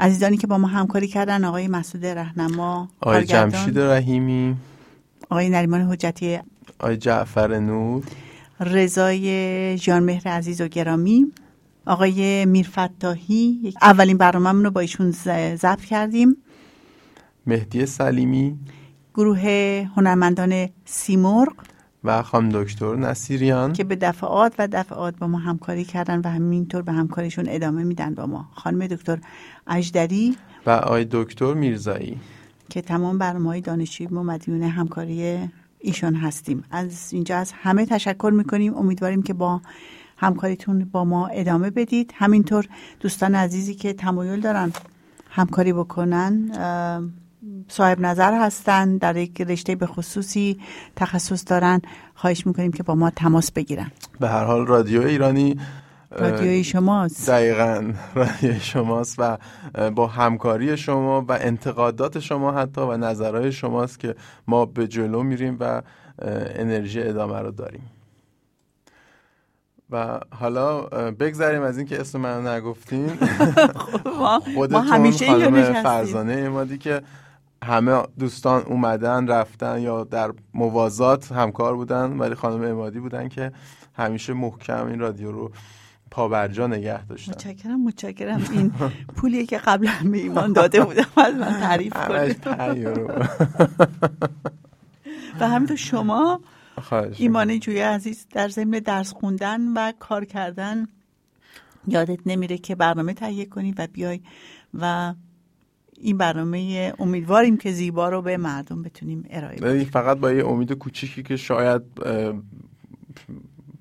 عزیزانی 0.00 0.36
که 0.36 0.46
با 0.46 0.58
ما 0.58 0.68
همکاری 0.68 1.08
کردن 1.08 1.44
آقای 1.44 1.68
مسعود 1.68 2.06
رهنما 2.06 2.88
آقای 3.00 3.24
جمشید 3.24 3.78
رحیمی. 3.78 4.56
آقای 5.30 5.48
نریمان 5.48 5.80
حجتی. 5.80 6.38
آقای 6.78 6.96
جعفر 6.96 7.58
نور. 7.58 8.02
رضای 8.60 9.78
جان 9.78 10.02
مهر 10.02 10.28
عزیز 10.28 10.60
و 10.60 10.68
گرامی. 10.68 11.32
آقای 11.90 12.46
میرفتاحی 12.46 13.74
اولین 13.82 14.16
برنامه 14.16 14.62
رو 14.64 14.70
با 14.70 14.80
ایشون 14.80 15.10
ضبط 15.56 15.80
کردیم. 15.80 16.36
مهدی 17.46 17.86
سلیمی. 17.86 18.58
گروه 19.14 19.40
هنرمندان 19.96 20.68
سیمرغ. 20.84 21.52
و 22.04 22.22
خانم 22.22 22.48
دکتر 22.62 22.96
نصیریان. 22.96 23.72
که 23.72 23.84
به 23.84 23.96
دفعات 23.96 24.54
و 24.58 24.68
دفعات 24.72 25.18
با 25.18 25.26
ما 25.26 25.38
همکاری 25.38 25.84
کردن 25.84 26.20
و 26.24 26.28
همینطور 26.28 26.82
به 26.82 26.92
همکاریشون 26.92 27.44
ادامه 27.48 27.82
میدن 27.84 28.14
با 28.14 28.26
ما. 28.26 28.48
خانم 28.54 28.86
دکتر 28.86 29.18
اجدری. 29.66 30.36
و 30.66 30.70
آقای 30.70 31.06
دکتر 31.10 31.54
میرزایی. 31.54 32.20
که 32.68 32.82
تمام 32.82 33.18
برنامه 33.18 33.48
های 33.48 33.60
دانشجویی 33.60 34.10
ما 34.10 34.22
مدیون 34.22 34.62
همکاری 34.62 35.48
ایشون 35.78 36.14
هستیم. 36.14 36.64
از 36.70 37.12
اینجا 37.12 37.36
از 37.36 37.52
همه 37.52 37.86
تشکر 37.86 38.32
می‌کنیم. 38.34 38.74
امیدواریم 38.74 39.22
که 39.22 39.34
با 39.34 39.60
همکاریتون 40.20 40.84
با 40.84 41.04
ما 41.04 41.26
ادامه 41.26 41.70
بدید. 41.70 42.12
همینطور 42.16 42.68
دوستان 43.00 43.34
عزیزی 43.34 43.74
که 43.74 43.92
تمایل 43.92 44.40
دارن 44.40 44.72
همکاری 45.30 45.72
بکنن 45.72 46.50
صاحب 47.68 48.00
نظر 48.00 48.32
هستن 48.32 48.96
در 48.96 49.16
یک 49.16 49.40
رشته 49.40 49.74
به 49.74 49.86
خصوصی 49.86 50.60
تخصص 50.96 51.44
دارن 51.46 51.80
خواهش 52.14 52.46
می‌کنیم 52.46 52.72
که 52.72 52.82
با 52.82 52.94
ما 52.94 53.10
تماس 53.10 53.52
بگیرن. 53.52 53.90
به 54.20 54.28
هر 54.28 54.44
حال 54.44 54.66
رادیو 54.66 55.02
ایرانی 55.02 55.56
رادیوی 56.10 56.64
شماست. 56.64 57.30
دقیقا 57.30 57.92
رادیو 58.14 58.58
شماست 58.58 59.14
و 59.18 59.38
با 59.90 60.06
همکاری 60.06 60.76
شما 60.76 61.24
و 61.28 61.32
انتقادات 61.32 62.18
شما 62.18 62.52
حتی 62.52 62.80
و 62.80 62.96
نظرهای 62.96 63.52
شماست 63.52 64.00
که 64.00 64.14
ما 64.48 64.66
به 64.66 64.88
جلو 64.88 65.22
میریم 65.22 65.56
و 65.60 65.82
انرژی 66.56 67.02
ادامه 67.02 67.38
رو 67.38 67.50
داریم. 67.50 67.82
و 69.90 70.20
حالا 70.30 70.80
بگذریم 71.10 71.62
از 71.62 71.78
اینکه 71.78 72.00
اسم 72.00 72.20
من 72.20 72.46
نگفتین. 72.46 73.06
ما, 74.04 74.12
ما 74.20 74.40
خودتون 74.54 74.86
همیشه 74.86 75.26
خانم 75.26 75.82
فرزانه 75.82 76.32
امادی 76.32 76.78
که 76.78 77.02
همه 77.64 78.02
دوستان 78.18 78.62
اومدن 78.62 79.28
رفتن 79.28 79.80
یا 79.80 80.04
در 80.04 80.32
موازات 80.54 81.32
همکار 81.32 81.76
بودن 81.76 82.18
ولی 82.18 82.34
خانم 82.34 82.62
امادی 82.62 83.00
بودن 83.00 83.28
که 83.28 83.52
همیشه 83.96 84.32
محکم 84.32 84.86
این 84.86 84.98
رادیو 84.98 85.32
رو 85.32 85.50
پابرجا 86.10 86.66
نگه 86.66 87.06
داشتن. 87.06 87.32
متشکرم 87.32 87.84
متشکرم. 87.84 88.42
این 88.52 88.72
پولیه 89.16 89.46
که 89.46 89.58
قبلا 89.58 89.92
به 90.04 90.18
ایمان 90.18 90.52
داده 90.52 90.84
بودم 90.84 91.06
از 91.16 91.34
من 91.34 91.60
تعریف 91.60 91.92
کنید. 91.92 92.46
و 95.40 95.48
همینطور 95.48 95.76
شما 95.76 96.40
ایمان 97.18 97.60
جوی 97.60 97.80
عزیز 97.80 98.26
در 98.30 98.48
ضمن 98.48 98.70
درس 98.70 99.12
خوندن 99.12 99.60
و 99.68 99.92
کار 99.98 100.24
کردن 100.24 100.86
یادت 101.88 102.18
نمیره 102.26 102.58
که 102.58 102.74
برنامه 102.74 103.14
تهیه 103.14 103.46
کنی 103.46 103.74
و 103.78 103.88
بیای 103.92 104.20
و 104.74 105.14
این 106.00 106.18
برنامه 106.18 106.92
امیدواریم 106.98 107.56
که 107.56 107.72
زیبا 107.72 108.08
رو 108.08 108.22
به 108.22 108.36
مردم 108.36 108.82
بتونیم 108.82 109.24
ارائه 109.30 109.56
بدیم. 109.56 109.84
فقط 109.84 110.18
با 110.18 110.32
یه 110.32 110.46
امید 110.46 110.72
کوچیکی 110.72 111.22
که 111.22 111.36
شاید 111.36 111.82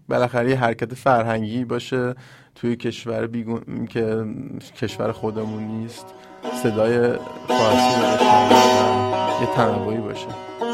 بالاخره 0.08 0.50
یه 0.50 0.56
حرکت 0.56 0.94
فرهنگی 0.94 1.66
باشه 1.66 2.16
توی 2.56 2.76
کشور 2.76 3.28
بیگون 3.28 3.86
که 3.86 4.26
کشور 4.78 5.12
خودمون 5.12 5.64
نیست 5.64 6.06
صدای 6.64 7.18
فارسی 7.48 8.02
رو 8.02 9.42
یه 9.42 9.56
تنوعی 9.56 9.98
باشه. 9.98 10.69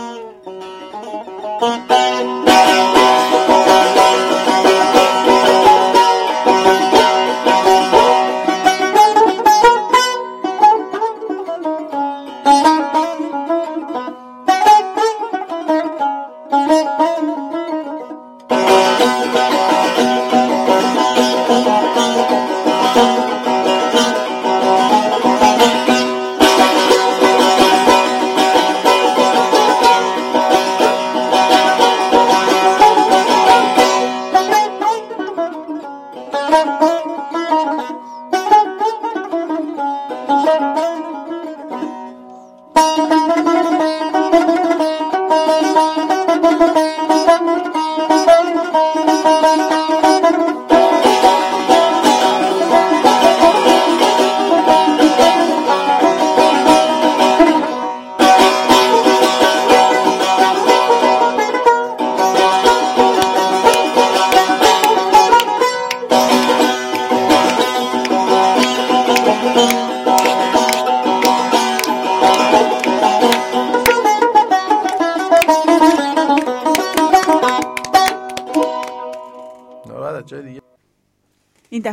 Música 1.59 2.34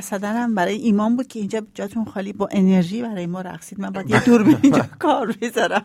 صدرم 0.02 0.54
برای 0.54 0.76
ایمان 0.76 1.16
بود 1.16 1.26
که 1.26 1.38
اینجا 1.38 1.62
جاتون 1.74 2.04
خالی 2.04 2.32
با 2.32 2.48
انرژی 2.50 3.02
برای 3.02 3.26
ما 3.26 3.40
رقصید. 3.40 3.80
من 3.80 3.90
باید 3.90 4.10
یه 4.10 4.24
دور 4.24 4.42
به 4.42 4.56
اینجا 4.62 4.84
کار 4.98 5.34
بذارم. 5.40 5.84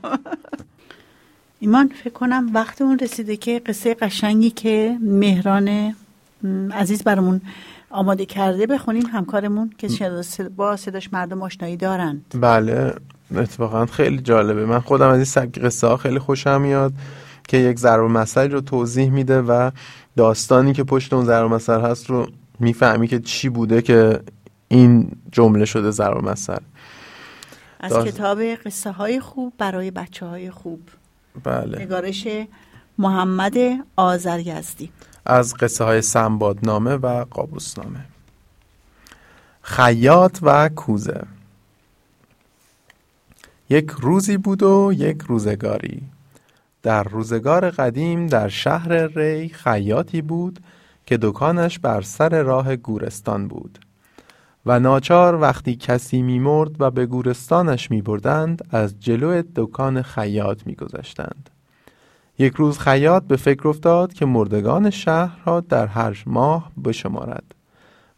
ایمان 1.59 1.91
فکر 2.03 2.13
کنم 2.13 2.49
وقت 2.53 2.81
اون 2.81 2.99
رسیده 2.99 3.37
که 3.37 3.59
قصه 3.59 3.93
قشنگی 3.93 4.49
که 4.49 4.97
مهران 5.01 5.95
عزیز 6.71 7.03
برامون 7.03 7.41
آماده 7.89 8.25
کرده 8.25 8.67
بخونیم 8.67 9.05
همکارمون 9.05 9.73
که 9.77 9.89
با 10.55 10.75
صداش 10.75 11.13
مردم 11.13 11.41
آشنایی 11.41 11.77
دارند. 11.77 12.25
بله 12.41 12.93
اتفاقا 13.35 13.85
خیلی 13.85 14.17
جالبه. 14.17 14.65
من 14.65 14.79
خودم 14.79 15.07
از 15.09 15.15
این 15.15 15.25
سبک 15.25 15.59
قصه 15.59 15.87
ها 15.87 15.97
خیلی 15.97 16.19
خوشم 16.19 16.61
میاد 16.61 16.93
که 17.47 17.57
یک 17.57 17.79
ضرب 17.79 18.01
مسئله 18.01 18.47
رو 18.47 18.61
توضیح 18.61 19.09
میده 19.09 19.41
و 19.41 19.71
داستانی 20.17 20.73
که 20.73 20.83
پشت 20.83 21.13
اون 21.13 21.25
ضرب 21.25 21.53
مسئله 21.53 21.83
هست 21.83 22.09
رو 22.09 22.27
می‌فهمی 22.59 23.07
که 23.07 23.19
چی 23.19 23.49
بوده 23.49 23.81
که 23.81 24.21
این 24.67 25.11
جمله 25.31 25.65
شده 25.65 25.91
ضرب 25.91 26.29
مثل. 26.29 26.57
از 27.79 27.93
کتاب 27.93 28.41
قصه 28.41 28.91
های 28.91 29.19
خوب 29.19 29.53
برای 29.57 29.91
بچه 29.91 30.25
های 30.25 30.51
خوب. 30.51 30.81
بله. 31.43 31.81
نگارش 31.81 32.27
محمد 32.97 33.57
آزرگزدی 33.95 34.91
از 35.25 35.53
قصه 35.53 35.83
های 35.83 36.01
سنبادنامه 36.01 36.95
و 36.95 37.25
قابوسنامه. 37.31 38.05
خیاط 39.61 40.39
و 40.41 40.69
کوزه. 40.69 41.23
یک 43.69 43.91
روزی 44.01 44.37
بود 44.37 44.63
و 44.63 44.93
یک 44.93 45.21
روزگاری. 45.27 46.01
در 46.83 47.03
روزگار 47.03 47.69
قدیم 47.69 48.27
در 48.27 48.49
شهر 48.49 49.07
ری 49.07 49.49
خیاطی 49.49 50.21
بود 50.21 50.59
که 51.07 51.17
دکانش 51.21 51.79
بر 51.79 52.01
سر 52.01 52.43
راه 52.43 52.75
گورستان 52.75 53.47
بود. 53.47 53.79
و 54.65 54.79
ناچار 54.79 55.35
وقتی 55.35 55.75
کسی 55.75 56.21
میمرد 56.21 56.81
و 56.81 56.91
به 56.91 57.05
گورستانش 57.05 57.91
می 57.91 58.01
بردند 58.01 58.67
از 58.71 58.99
جلو 58.99 59.43
دکان 59.55 60.01
خیاط 60.01 60.61
می 60.65 60.75
گذشتند. 60.75 61.49
یک 62.39 62.53
روز 62.53 62.79
خیاط 62.79 63.23
به 63.23 63.35
فکر 63.35 63.67
افتاد 63.67 64.13
که 64.13 64.25
مردگان 64.25 64.89
شهر 64.89 65.37
را 65.45 65.59
در 65.59 65.87
هر 65.87 66.23
ماه 66.25 66.71
بشمارد. 66.85 67.55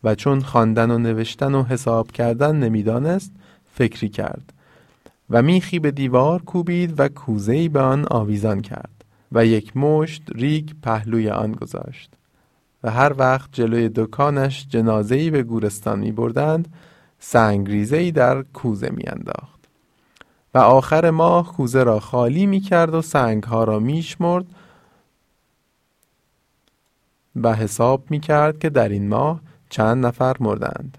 و 0.03 0.15
چون 0.15 0.41
خواندن 0.41 0.91
و 0.91 0.97
نوشتن 0.97 1.55
و 1.55 1.63
حساب 1.63 2.11
کردن 2.11 2.55
نمی‌دانست 2.55 3.31
فکری 3.73 4.09
کرد 4.09 4.53
و 5.29 5.41
میخی 5.41 5.79
به 5.79 5.91
دیوار 5.91 6.41
کوبید 6.41 6.99
و 6.99 7.07
کوزهی 7.07 7.69
به 7.69 7.81
آن 7.81 8.05
آویزان 8.11 8.61
کرد 8.61 9.05
و 9.31 9.45
یک 9.45 9.77
مشت 9.77 10.23
ریگ 10.35 10.69
پهلوی 10.83 11.29
آن 11.29 11.51
گذاشت. 11.51 12.18
و 12.83 12.91
هر 12.91 13.13
وقت 13.17 13.49
جلوی 13.51 13.89
دکانش 13.95 14.67
جنازهی 14.69 15.29
به 15.29 15.43
گورستان 15.43 15.99
می 15.99 16.11
بردند 16.11 16.73
سنگریزهی 17.19 18.11
در 18.11 18.41
کوزه 18.41 18.89
می 18.89 19.03
انداخت. 19.07 19.59
و 20.53 20.57
آخر 20.57 21.09
ماه 21.09 21.53
کوزه 21.53 21.83
را 21.83 21.99
خالی 21.99 22.45
می 22.45 22.59
کرد 22.59 22.93
و 22.93 23.01
سنگها 23.01 23.63
را 23.63 23.79
می 23.79 24.01
شمرد 24.01 24.45
و 27.35 27.55
حساب 27.55 28.03
می 28.09 28.19
کرد 28.19 28.59
که 28.59 28.69
در 28.69 28.89
این 28.89 29.07
ماه 29.07 29.41
چند 29.69 30.05
نفر 30.05 30.35
مردند. 30.39 30.97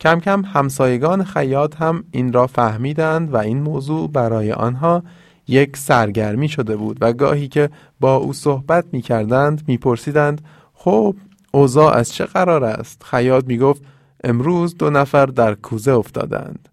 کم 0.00 0.20
کم 0.20 0.44
همسایگان 0.44 1.24
خیاط 1.24 1.76
هم 1.76 2.04
این 2.10 2.32
را 2.32 2.46
فهمیدند 2.46 3.34
و 3.34 3.36
این 3.36 3.62
موضوع 3.62 4.10
برای 4.10 4.52
آنها 4.52 5.02
یک 5.48 5.76
سرگرمی 5.76 6.48
شده 6.48 6.76
بود 6.76 6.98
و 7.00 7.12
گاهی 7.12 7.48
که 7.48 7.70
با 8.00 8.16
او 8.16 8.32
صحبت 8.32 8.84
می 8.92 9.02
کردند 9.02 9.62
می 9.68 9.78
پرسیدند 9.78 10.40
خب 10.84 11.16
اوضاع 11.52 11.94
از 11.94 12.12
چه 12.12 12.24
قرار 12.24 12.64
است؟ 12.64 13.02
خیاط 13.04 13.44
می‌گفت 13.46 13.82
امروز 14.24 14.76
دو 14.76 14.90
نفر 14.90 15.26
در 15.26 15.54
کوزه 15.54 15.92
افتادند. 15.92 16.68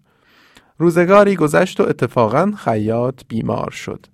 روزگاری 0.78 1.36
گذشت 1.36 1.80
و 1.80 1.82
اتفاقا 1.82 2.52
خیاط 2.56 3.22
بیمار 3.28 3.70
شد 3.70 4.06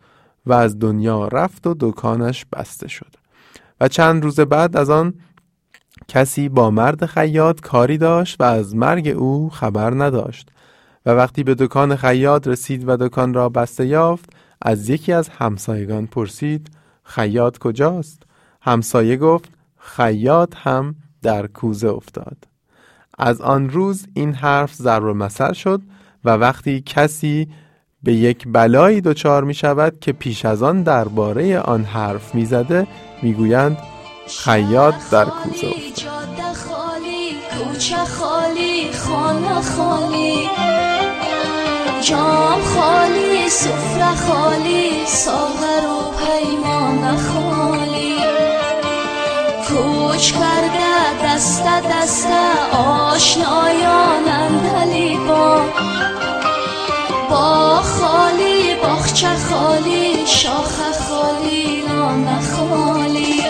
و 0.47 0.53
از 0.53 0.79
دنیا 0.79 1.29
رفت 1.29 1.67
و 1.67 1.75
دکانش 1.81 2.47
بسته 2.53 2.89
شد. 2.89 3.15
و 3.81 3.89
چند 3.89 4.25
روز 4.25 4.41
بعد 4.41 4.77
از 4.77 4.91
آن 4.91 5.15
کسی 6.09 6.49
با 6.49 6.71
مرد 6.71 7.07
خیاط 7.07 7.61
کاری 7.61 7.99
داشت 7.99 8.37
و 8.41 8.45
از 8.45 8.75
مرگ 8.75 9.09
او 9.09 9.51
خبر 9.51 9.95
نداشت. 10.05 10.51
و 11.07 11.11
وقتی 11.11 11.43
به 11.43 11.55
دکان 11.55 11.97
خیاط 11.97 12.49
رسید 12.49 12.89
و 12.89 12.97
دکان 12.97 13.35
را 13.35 13.49
بسته 13.49 13.87
یافت 13.87 14.31
از 14.63 14.89
یکی 14.89 15.13
از 15.13 15.29
همسایگان 15.29 16.07
پرسید 16.07 16.71
خیاط 17.05 17.59
کجاست؟ 17.59 18.23
همسایه 18.61 19.17
گفت 19.17 19.57
خیاط 19.87 20.55
هم 20.57 20.95
در 21.23 21.47
کوزه 21.47 21.89
افتاد. 21.89 22.37
از 23.19 23.41
آن 23.41 23.71
روز 23.71 24.07
این 24.15 24.35
حرف 24.35 24.75
ضرب 24.75 25.05
مثل 25.05 25.53
شد 25.53 25.81
و 26.25 26.31
وقتی 26.31 26.81
کسی 26.87 27.49
به 28.03 28.13
یک 28.13 28.49
بلایی 28.53 29.01
دچار 29.01 29.45
می 29.45 29.55
شود 29.55 29.99
که 30.01 30.13
پیش 30.13 30.45
از 30.45 30.63
آن 30.63 30.83
درباره 30.83 31.59
آن 31.59 31.85
حرف 31.85 32.35
می 32.35 32.45
زده 32.45 32.87
می 33.23 33.35
گویند 33.35 33.79
خیاط 34.45 34.95
در 35.11 35.25
کوزه 35.25 35.67
افتاد. 35.67 36.27
کوچه 37.59 37.97
خالی 37.97 38.93
خانه 38.93 39.61
خالی 39.61 40.49
جام 42.03 42.61
خالی 42.61 43.49
سفره 43.49 44.15
خالی 44.15 45.07
ساغر 45.07 45.87
و 45.87 46.11
پیمان 46.19 47.17
خالی. 47.17 48.46
کوچ 49.77 50.33
کرده 50.33 51.25
دست 51.25 51.65
دست 51.65 52.29
آشنایان 52.73 54.29
اندلی 54.29 55.17
با. 55.17 55.61
با 57.31 57.83
خالی 57.83 58.75
باخچه 58.83 59.29
خالی 59.51 60.27
شاخ 60.27 60.81
خالی 61.09 61.83
نام 61.89 62.41
خالی. 62.41 63.43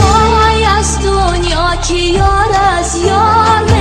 وای 0.00 0.64
از 0.64 0.98
دنیا 0.98 1.76
که 1.88 1.94
یار 1.94 2.56
از 2.78 2.96
یار؟ 2.96 3.73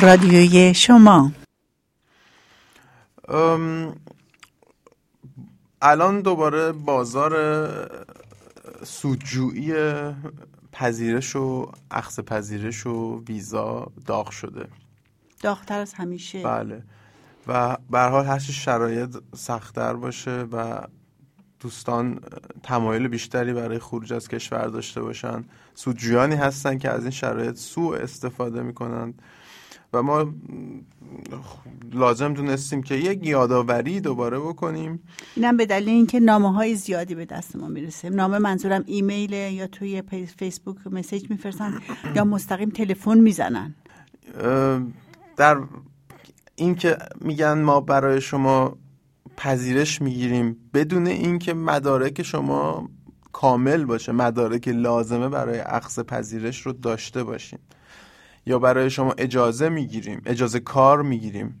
رادیوی 0.00 0.74
شما. 0.74 1.32
الان 5.82 6.20
دوباره 6.20 6.72
بازار 6.72 7.34
سودجویی 8.84 9.74
پذیرش 10.72 11.36
و 11.36 11.72
اخذ 11.90 12.20
پذیرش 12.20 12.86
و 12.86 13.24
ویزا 13.28 13.92
داغ 14.06 14.30
شده. 14.30 14.68
داغتر 15.40 15.78
از 15.80 15.94
همیشه. 15.94 16.42
بله. 16.42 16.82
و 17.46 17.76
به 17.90 18.00
حال 18.00 18.26
هر 18.26 18.38
شرایط 18.38 19.16
سختتر 19.36 19.92
باشه 19.92 20.30
و 20.30 20.80
دوستان 21.60 22.20
تمایل 22.62 23.08
بیشتری 23.08 23.52
برای 23.52 23.78
خروج 23.78 24.12
از 24.12 24.28
کشور 24.28 24.66
داشته 24.66 25.02
باشن 25.02 25.44
سودجویانی 25.74 26.34
هستن 26.34 26.78
که 26.78 26.90
از 26.90 27.02
این 27.02 27.10
شرایط 27.10 27.56
سوء 27.56 27.96
استفاده 27.96 28.62
می‌کنند. 28.62 29.22
و 29.92 30.02
ما 30.02 30.34
لازم 31.92 32.34
دونستیم 32.34 32.82
که 32.82 32.94
یک 32.94 33.26
یادآوری 33.26 34.00
دوباره 34.00 34.38
بکنیم. 34.38 35.02
اینم 35.36 35.56
به 35.56 35.66
دلیل 35.66 35.88
اینکه 35.88 36.20
نامه 36.20 36.52
های 36.52 36.74
زیادی 36.74 37.14
به 37.14 37.24
دست 37.24 37.56
ما 37.56 37.68
می‌رسه. 37.68 38.10
نامه 38.10 38.38
منظورم 38.38 38.84
ایمیل 38.86 39.32
یا 39.32 39.66
توی 39.66 40.02
فیسبوک 40.38 40.76
مسیج 40.86 41.30
میفرستن 41.30 41.74
یا 42.14 42.24
مستقیم 42.24 42.70
تلفن 42.70 43.18
می‌زنن. 43.18 43.74
در 45.36 45.56
اینکه 46.56 46.96
میگن 47.20 47.58
ما 47.58 47.80
برای 47.80 48.20
شما 48.20 48.76
پذیرش 49.36 50.02
می‌گیریم 50.02 50.56
بدون 50.74 51.06
اینکه 51.06 51.54
مدارک 51.54 52.22
شما 52.22 52.88
کامل 53.32 53.84
باشه 53.84 54.12
مدارک 54.12 54.68
لازمه 54.68 55.28
برای 55.28 55.58
اخذ 55.58 56.00
پذیرش 56.00 56.60
رو 56.60 56.72
داشته 56.72 57.24
باشین. 57.24 57.58
یا 58.48 58.58
برای 58.58 58.90
شما 58.90 59.14
اجازه 59.18 59.68
می‌گیریم 59.68 60.22
اجازه 60.26 60.60
کار 60.60 61.02
می‌گیریم. 61.02 61.60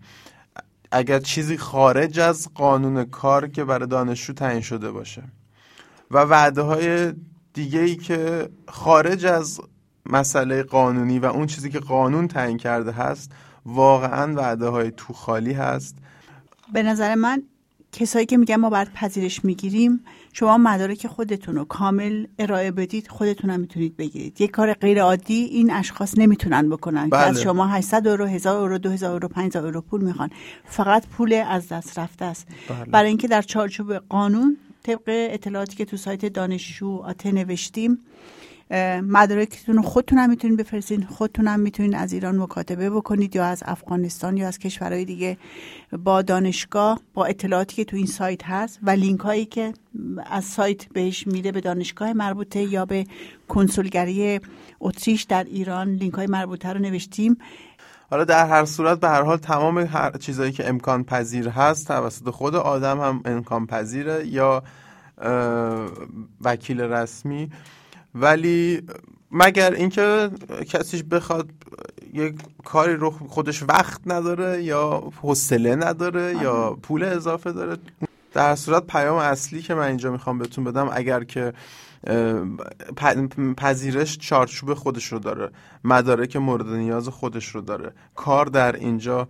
اگر 0.92 1.18
چیزی 1.18 1.56
خارج 1.56 2.18
از 2.18 2.48
قانون 2.54 3.04
کار 3.04 3.48
که 3.48 3.64
برای 3.64 3.88
دانشجو 3.88 4.32
تعیین 4.32 4.60
شده 4.60 4.90
باشه. 4.90 5.22
و 6.10 6.18
وعده 6.18 6.62
های 6.62 7.12
دیگه 7.52 7.80
ای 7.80 7.96
که 7.96 8.48
خارج 8.68 9.26
از 9.26 9.60
مسئله 10.06 10.62
قانونی 10.62 11.18
و 11.18 11.24
اون 11.24 11.46
چیزی 11.46 11.70
که 11.70 11.78
قانون 11.78 12.28
تعیین 12.28 12.56
کرده 12.56 12.92
هست 12.92 13.32
واقعا 13.66 14.34
وعده 14.34 14.66
های 14.66 14.92
تو 14.96 15.12
خالی 15.12 15.52
هست. 15.52 15.96
به 16.72 16.82
نظر 16.82 17.14
من 17.14 17.42
کسایی 17.92 18.26
که 18.26 18.36
میگن 18.36 18.56
ما 18.56 18.70
باید 18.70 18.92
پذیرش 18.92 19.44
می‌گیریم 19.44 20.04
شما 20.38 20.58
مدارک 20.58 21.06
خودتون 21.06 21.54
رو 21.54 21.64
کامل 21.64 22.26
ارائه 22.38 22.70
بدید 22.70 23.08
خودتون 23.08 23.50
هم 23.50 23.60
می‌تونید 23.60 23.96
بگیرید 23.96 24.40
یک 24.40 24.50
کار 24.50 24.74
غیر 24.74 25.02
عادی 25.02 25.34
این 25.34 25.70
اشخاص 25.70 26.18
نمی‌تونن 26.18 26.68
بکنن 26.68 27.08
بله. 27.08 27.22
که 27.22 27.28
از 27.28 27.40
شما 27.40 27.66
800 27.66 28.08
اورو 28.08 28.26
1000 28.26 28.60
اورو 28.60 28.78
2000 28.78 29.12
اورو 29.12 29.28
5000 29.28 29.64
اورو 29.64 29.80
پول 29.80 30.04
می‌خوان 30.04 30.30
فقط 30.64 31.06
پول 31.06 31.42
از 31.48 31.68
دست 31.68 31.98
رفته 31.98 32.24
است 32.24 32.46
بله. 32.68 32.84
برای 32.84 33.08
اینکه 33.08 33.28
در 33.28 33.42
چارچوب 33.42 33.92
قانون 33.92 34.56
طبق 34.82 35.02
اطلاعاتی 35.06 35.76
که 35.76 35.84
تو 35.84 35.96
سایت 35.96 36.26
دانشجو 36.26 36.96
آته 37.04 37.32
نوشتیم 37.32 37.98
مدارکتون 39.02 39.82
خودتون 39.82 40.18
هم 40.18 40.30
می‌تونید 40.30 40.58
بفرستین 40.58 41.06
خودتون 41.06 41.48
هم 41.48 41.60
می‌تونید 41.60 41.94
از 41.94 42.12
ایران 42.12 42.38
مکاتبه 42.38 42.90
بکنید 42.90 43.36
یا 43.36 43.44
از 43.44 43.62
افغانستان 43.66 44.36
یا 44.36 44.48
از 44.48 44.58
کشورهای 44.58 45.04
دیگه 45.04 45.38
با 46.04 46.22
دانشگاه 46.22 47.00
با 47.14 47.26
اطلاعاتی 47.26 47.76
که 47.76 47.84
تو 47.84 47.96
این 47.96 48.06
سایت 48.06 48.44
هست 48.44 48.78
و 48.82 48.90
لینک 48.90 49.20
هایی 49.20 49.44
که 49.44 49.72
از 50.30 50.44
سایت 50.44 50.84
بهش 50.84 51.26
میده 51.26 51.52
به 51.52 51.60
دانشگاه 51.60 52.12
مربوطه 52.12 52.62
یا 52.62 52.84
به 52.84 53.06
کنسولگری 53.48 54.40
اتریش 54.80 55.22
در 55.22 55.44
ایران 55.44 55.88
لینک 55.88 56.14
های 56.14 56.26
مربوطه 56.26 56.72
رو 56.72 56.80
نوشتیم. 56.80 57.38
حالا 58.10 58.24
در 58.24 58.46
هر 58.46 58.64
صورت 58.64 59.00
به 59.00 59.08
هر 59.08 59.22
حال 59.22 59.36
تمام 59.36 59.78
هر 59.78 60.10
چیزایی 60.10 60.52
که 60.52 60.68
امکان 60.68 61.04
پذیر 61.04 61.48
هست 61.48 61.88
توسط 61.88 62.30
خود 62.30 62.54
آدم 62.54 63.00
هم 63.00 63.22
امکان 63.24 63.66
پذیره 63.66 64.26
یا 64.26 64.62
وکیل 66.40 66.80
رسمی 66.80 67.50
ولی 68.20 68.82
مگر 69.30 69.72
اینکه 69.72 70.30
کسیش 70.68 71.02
بخواد 71.02 71.50
یک 72.12 72.34
کاری 72.64 72.94
رو 72.94 73.10
خودش 73.10 73.62
وقت 73.62 74.00
نداره 74.06 74.62
یا 74.62 75.12
حوصله 75.22 75.74
نداره 75.74 76.36
یا 76.42 76.78
پول 76.82 77.04
اضافه 77.04 77.52
داره؟ 77.52 77.76
در 78.32 78.54
صورت 78.54 78.86
پیام 78.86 79.16
اصلی 79.16 79.62
که 79.62 79.74
من 79.74 79.86
اینجا 79.86 80.12
می‌خوام 80.12 80.38
بهتون 80.38 80.64
بدم 80.64 80.90
اگر 80.92 81.24
که 81.24 81.52
پذیرش 83.56 84.18
چارچوب 84.18 84.74
خودش 84.74 85.12
رو 85.12 85.18
داره 85.18 85.50
مدارک 85.84 86.36
مورد 86.36 86.66
نیاز 86.66 87.08
خودش 87.08 87.48
رو 87.48 87.60
داره 87.60 87.92
کار 88.14 88.46
در 88.46 88.76
اینجا 88.76 89.28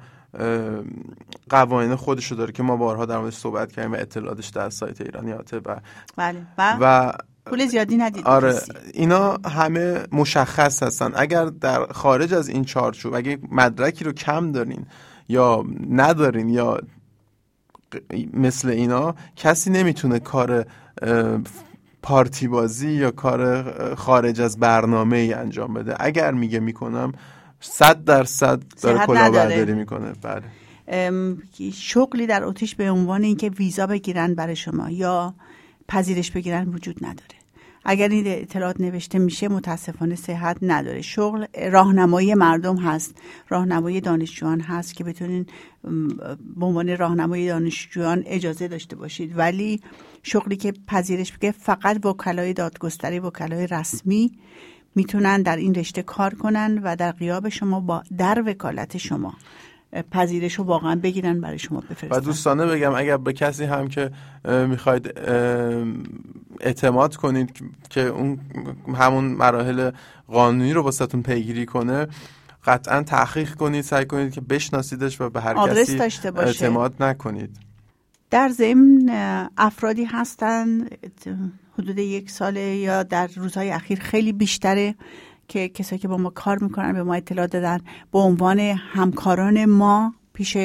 قوانین 1.51 1.95
خودش 1.95 2.31
رو 2.31 2.37
داره 2.37 2.53
که 2.53 2.63
ما 2.63 2.77
بارها 2.77 3.07
در 3.07 3.19
موردش 3.19 3.37
صحبت 3.37 3.73
کردیم 3.73 3.93
و 3.93 3.97
اطلاعاتش 3.97 4.49
در 4.49 4.71
سایت 4.71 5.01
ایرانیاته 5.01 5.59
و 5.59 5.77
بله. 6.17 6.47
و 6.81 7.13
پول 7.51 7.67
زیادی 7.67 7.97
ندید. 7.97 8.27
آره 8.27 8.61
اینا 8.95 9.39
همه 9.45 10.05
مشخص 10.13 10.83
هستن. 10.83 11.13
اگر 11.15 11.45
در 11.45 11.87
خارج 11.87 12.35
از 12.35 12.49
این 12.49 12.65
چارچوب 12.65 13.15
اگه 13.15 13.39
مدرکی 13.51 14.05
رو 14.05 14.13
کم 14.13 14.53
دارین 14.53 14.87
یا 15.29 15.65
ندارین 15.91 16.49
یا 16.49 16.81
مثل 18.33 18.69
اینا 18.69 19.15
کسی 19.37 19.71
نمی‌تونه 19.71 20.19
کار 20.19 20.67
پارتی 22.03 22.49
بازی 22.49 22.91
یا 22.91 23.11
کار 23.11 23.95
خارج 23.95 24.41
از 24.41 24.59
برنامه 24.59 25.17
ای 25.17 25.33
انجام 25.33 25.75
بده. 25.75 25.95
اگر 26.01 26.33
میگه 26.33 26.61
می‌کنم 26.61 27.13
صد 27.61 28.05
درصد 28.05 28.63
داره 28.83 29.07
کلاهبرداری 29.07 29.75
می‌کنه. 29.75 30.13
بله. 30.23 30.43
شغلی 31.73 32.27
در 32.27 32.45
اتریش 32.45 32.75
به 32.75 32.91
عنوان 32.91 33.23
اینکه 33.23 33.51
ویزا 33.51 33.87
بگیرن 33.87 34.35
برای 34.35 34.57
شما 34.57 34.91
یا 34.91 35.35
پذیرش 35.89 36.31
بگیرن 36.31 36.69
وجود 36.69 36.97
نداره. 37.03 37.38
اگر 37.91 38.09
این 38.09 38.25
اطلاعات 38.27 38.81
نوشته 38.81 39.19
میشه 39.19 39.49
متاسفانه 39.49 40.15
صحت 40.15 40.57
نداره. 40.63 41.03
شغل 41.03 41.47
راهنمایی 41.71 42.35
مردم 42.35 42.77
هست. 42.77 43.15
راهنمایی 43.49 44.01
دانشجویان 44.01 44.61
هست 44.61 44.95
که 44.95 45.05
بتونین 45.05 45.47
به 46.57 46.67
عنوان 46.67 46.97
راهنمایی 46.97 47.47
دانشجویان 47.47 48.23
اجازه 48.27 48.69
داشته 48.69 48.97
باشید. 48.97 49.39
ولی 49.39 49.81
شغلی 50.23 50.57
که 50.57 50.73
پذیرش 50.87 51.33
بگه 51.33 51.51
فقط 51.51 52.07
وکلای 52.07 52.53
دادگستری 52.53 53.19
وکلای 53.19 53.67
رسمی 53.67 54.33
می‌تونن 54.95 55.43
در 55.43 55.57
این 55.57 55.75
رشته 55.75 56.03
کار 56.03 56.35
کنن 56.35 56.81
و 56.83 56.97
در 56.97 57.13
قیاب 57.13 57.49
شما 57.49 57.81
با 57.81 58.03
در 58.19 58.43
وکالت 58.47 58.97
شما 58.97 59.35
پذیرش 60.11 60.55
رو 60.55 60.65
واقعا 60.65 60.95
بگیرن 60.95 61.41
برای 61.41 61.59
شما 61.59 61.81
بفرستن. 61.81 62.17
و 62.17 62.21
دوستانه 62.21 62.67
بگم 62.67 62.95
اگر 62.95 63.17
به 63.17 63.33
کسی 63.33 63.65
هم 63.65 63.89
که 63.89 64.11
می‌خواید 64.45 65.19
اعتماد 66.61 67.17
کنید 67.17 67.63
که 67.91 68.01
اون 68.01 68.41
همون 68.99 69.25
مراحل 69.25 69.91
قانونی 70.29 70.73
رو 70.73 70.83
باستون 70.83 71.23
پیگیری 71.23 71.67
کنه 71.67 72.07
قطعا 72.65 73.03
تحقیق 73.03 73.55
کنید 73.55 73.85
سعی 73.85 74.05
کنید 74.05 74.33
که 74.33 74.41
بشناسیدش 74.41 75.21
و 75.21 75.31
به 75.31 75.41
هر 75.41 75.69
کسی 75.69 75.97
داشته 75.97 76.31
باشه. 76.31 76.49
اعتماد 76.49 77.03
نکنید. 77.03 77.57
در 78.31 78.49
ضمن 78.49 79.11
افرادی 79.57 80.05
هستن 80.05 80.87
حدود 81.79 81.99
یک 81.99 82.31
ساله 82.31 82.61
یا 82.61 83.03
در 83.03 83.27
روزهای 83.37 83.71
اخیر 83.71 84.01
خیلی 84.01 84.33
بیشتره. 84.33 84.95
که 85.49 85.69
کسایی 85.69 85.99
که 85.99 86.09
با 86.09 86.17
ما 86.17 86.31
کار 86.31 86.59
می‌کنن 86.59 86.93
به 86.93 87.03
ما 87.03 87.15
اطلاع 87.15 87.47
دادن. 87.47 87.81
به 88.13 88.19
عنوان 88.19 88.59
همکاران 88.59 89.65
ما 89.65 90.15
پیش 90.33 90.57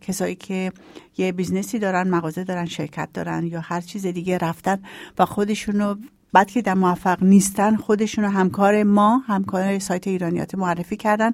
کسایی 0.00 0.34
که 0.34 0.72
یه 1.16 1.32
business 1.32 1.73
ی 1.73 1.78
دارن 1.78 2.08
مغازه 2.08 2.44
دارن 2.44 2.66
شرکت 2.66 3.08
دارن 3.14 3.46
یا 3.46 3.60
هر 3.60 3.80
چیز 3.80 4.06
دیگه 4.06 4.38
رفتن 4.38 4.78
و 5.18 5.24
خودشونو 5.24 5.94
بعد 6.32 6.50
که 6.50 6.62
در 6.62 6.74
موفق 6.74 7.22
نیستن 7.22 7.76
خودشون 7.76 8.24
همکار 8.24 8.82
ما 8.82 9.18
همکار 9.18 9.78
سایت 9.78 10.06
ایرانیات 10.06 10.54
معرفی 10.54 10.96
کردن 10.96 11.32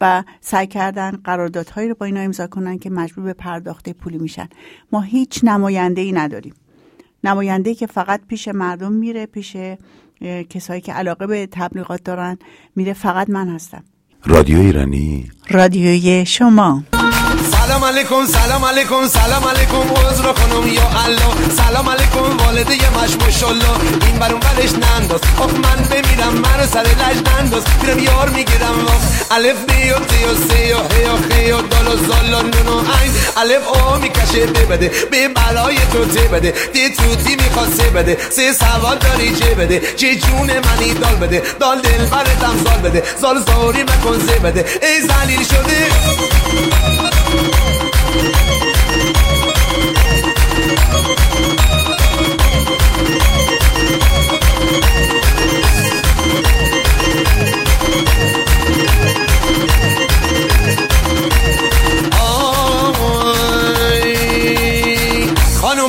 و 0.00 0.24
سعی 0.40 0.66
کردن 0.66 1.10
قراردادهایی 1.10 1.88
رو 1.88 1.94
با 1.94 2.06
اینا 2.06 2.20
امضا 2.20 2.46
کنن 2.46 2.78
که 2.78 2.90
مجبور 2.90 3.24
به 3.24 3.32
پرداخت 3.32 3.88
پولی 3.88 4.18
میشن. 4.18 4.48
ما 4.92 5.00
هیچ 5.00 5.40
نماینده 5.44 6.00
ای 6.00 6.12
نداریم. 6.12 6.54
نماینده 7.26 7.74
که 7.74 7.86
فقط 7.86 8.20
پیش 8.28 8.48
مردم 8.48 8.92
میره 8.92 9.26
پیش 9.26 9.56
کسایی 10.50 10.80
که 10.80 10.92
علاقه 10.92 11.26
به 11.26 11.48
تبلیغات 11.50 12.04
دارن 12.04 12.38
میره 12.76 12.92
فقط 12.92 13.30
من 13.30 13.48
هستم. 13.48 13.84
رادیو 14.24 14.58
ایرانی. 14.58 15.30
رادیوی 15.50 16.26
شما. 16.26 16.82
سلام 17.66 17.84
علیکم 17.84 18.26
سلام 18.26 18.64
علیکم 18.64 19.08
سلام 19.08 19.44
علیکم 19.44 19.94
عذر 20.06 20.32
خانم 20.32 20.66
یا 20.66 20.88
الله. 21.04 21.34
سلام 21.56 21.88
علیکم 21.88 22.36
والده 22.44 22.74
مش 22.74 23.16
ماشاءالله 23.20 23.76
این 24.06 24.18
برون 24.18 24.40
برش 24.40 24.72
ننداز. 24.72 25.20
آخ 25.38 25.50
من 25.50 25.82
بمیرم 25.90 26.34
من 26.34 26.66
سر 26.66 26.82
لج 26.82 27.16
ننداز. 27.28 27.62
میرم 27.82 27.98
یار 27.98 28.28
می‌گیرم 28.28 28.86
الف 29.30 29.64
بی 29.68 29.90
و 29.90 29.98
تی 29.98 30.24
و 30.24 30.34
سی 30.48 30.72
و 30.72 30.78
هی 30.94 31.04
و 31.04 31.16
خی 31.28 31.50
و 31.52 31.62
دال 31.62 31.88
و 31.88 31.96
زال 32.06 32.34
و 32.34 32.42
نون 32.42 32.68
و 32.68 32.80
عین. 32.80 33.12
الف 33.36 33.68
او 33.68 33.98
می‌کشه 33.98 34.46
ببده 34.46 34.90
به 35.10 35.28
بلای 35.28 35.76
تو 35.92 36.04
تی 36.04 36.28
بده. 36.28 36.54
دی 36.72 36.90
توتی 36.90 37.36
می‌خواسته 37.36 37.82
بده. 37.82 38.18
سه 38.30 38.52
سوال 38.52 38.98
داری 38.98 39.36
چه 39.36 39.54
بده؟ 39.54 39.82
چه 39.96 40.16
جون 40.16 40.50
منی 40.58 40.94
دال 40.94 41.14
بده. 41.14 41.42
دال 41.60 41.80
دل 41.80 42.04
برتم 42.04 42.64
زال 42.64 42.78
بده. 42.90 43.02
زال 43.20 43.44
زاری 43.46 43.82
مکن 43.82 44.18
زه 44.18 44.38
بده. 44.38 44.64
ای 44.82 45.00
زلیل 45.00 45.44
شده. 45.44 45.86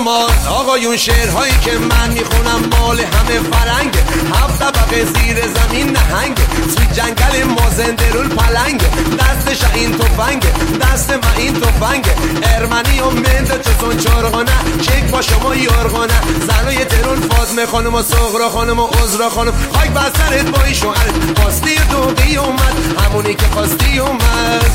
more 0.08 0.30
آقایون 0.68 0.97
شعرهایی 0.97 1.53
که 1.61 1.72
من 1.72 2.09
می‌خونم 2.09 2.70
مال 2.72 2.99
همه 2.99 3.39
فرنگ 3.51 3.97
هفت 4.34 4.59
طبقه 4.59 5.05
زیر 5.05 5.38
زمین 5.47 5.89
نهنگ 5.89 6.36
توی 6.76 6.88
جنگل 6.93 7.43
ما 7.43 7.70
زنده 7.70 8.11
رول 8.11 8.28
پلنگ 8.28 8.82
دستش 9.20 9.63
این 9.74 9.97
تفنگ 9.97 10.43
دست 10.82 11.11
ما 11.11 11.32
این 11.38 11.53
تفنگ 11.53 12.05
ارمنی 12.43 12.99
و 12.99 13.09
مند 13.09 13.65
چون 13.80 13.97
چرغانه. 13.97 14.51
چک 14.82 15.11
با 15.11 15.22
شما 15.22 15.55
یارغانه. 15.55 16.22
زنای 16.47 16.86
ترون 16.86 17.22
فاطمه 17.22 17.65
خانم 17.65 17.95
و 17.95 18.01
صغرا 18.01 18.49
خانم 18.49 18.80
و 18.80 18.88
عزرا 18.88 19.30
خانم. 19.30 19.53
خاک 19.74 19.89
بسرت 19.89 20.49
با 20.49 20.63
این 20.63 20.74
شوهر 20.74 21.09
خواستی 21.36 21.76
دوقی 21.91 22.38
اومد. 22.38 22.76
همونی 23.05 23.34
که 23.34 23.45
خواستی 23.53 23.99
اومد. 23.99 24.72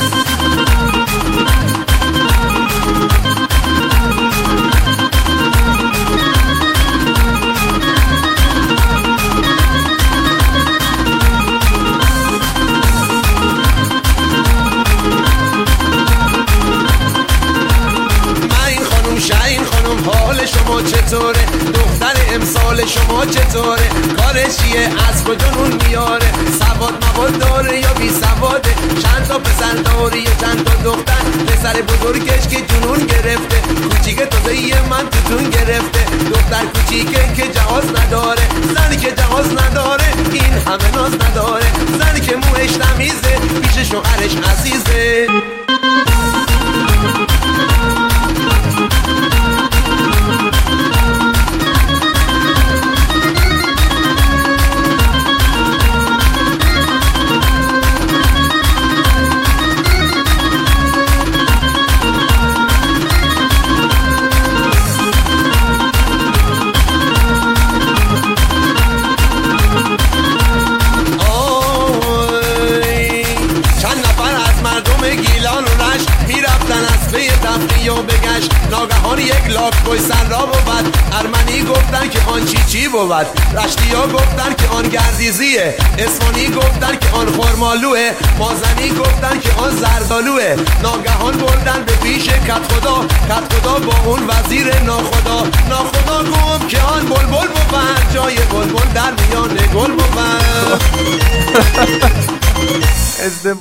شما 20.62 20.82
چطوره؟ 20.82 21.44
دختر 21.74 22.34
امسال 22.34 22.86
شما 22.86 23.26
چطوره؟ 23.26 23.88
کارش 24.16 24.56
چیه؟ 24.56 24.88
از 25.08 25.24
کجا 25.24 25.50
نون 25.50 25.80
میاره؟ 25.86 26.30
سواد 26.58 27.04
مواد 27.04 27.38
داره 27.38 27.80
یا 27.80 27.92
بی 27.94 28.10
سواده؟ 28.10 28.74
چند 29.02 29.26
تا 29.28 29.38
پسر 29.38 29.74
داری 29.74 30.18
یا 30.18 30.30
چند 30.40 30.64
تا 30.64 30.90
دختر؟ 30.90 31.22
پسر 31.46 31.82
بزرگش 31.82 32.48
که 32.48 32.56
جنون 32.56 33.06
گرفته. 33.06 33.58
کوچیک 33.90 34.18
تازه 34.18 34.52
من 34.90 35.10
توتون 35.10 35.50
گرفته. 35.50 36.04
دختر 36.30 36.64
کوچیکه 36.74 37.34
که 37.36 37.42
جواز 37.58 37.84
نداره. 37.96 38.42
زنی 38.74 38.96
که 38.96 39.12
جواز 39.12 39.46
نداره 39.52 40.04
این 40.32 40.54
همه 40.66 40.90
ناز 40.94 41.12
نداره. 41.14 41.66
زنی 41.98 42.20
که 42.20 42.36
موش 42.36 42.72
تمیزه 42.72 43.38
پیش 43.62 43.88
شوهرش 43.90 44.36
عزیزه. 44.50 45.28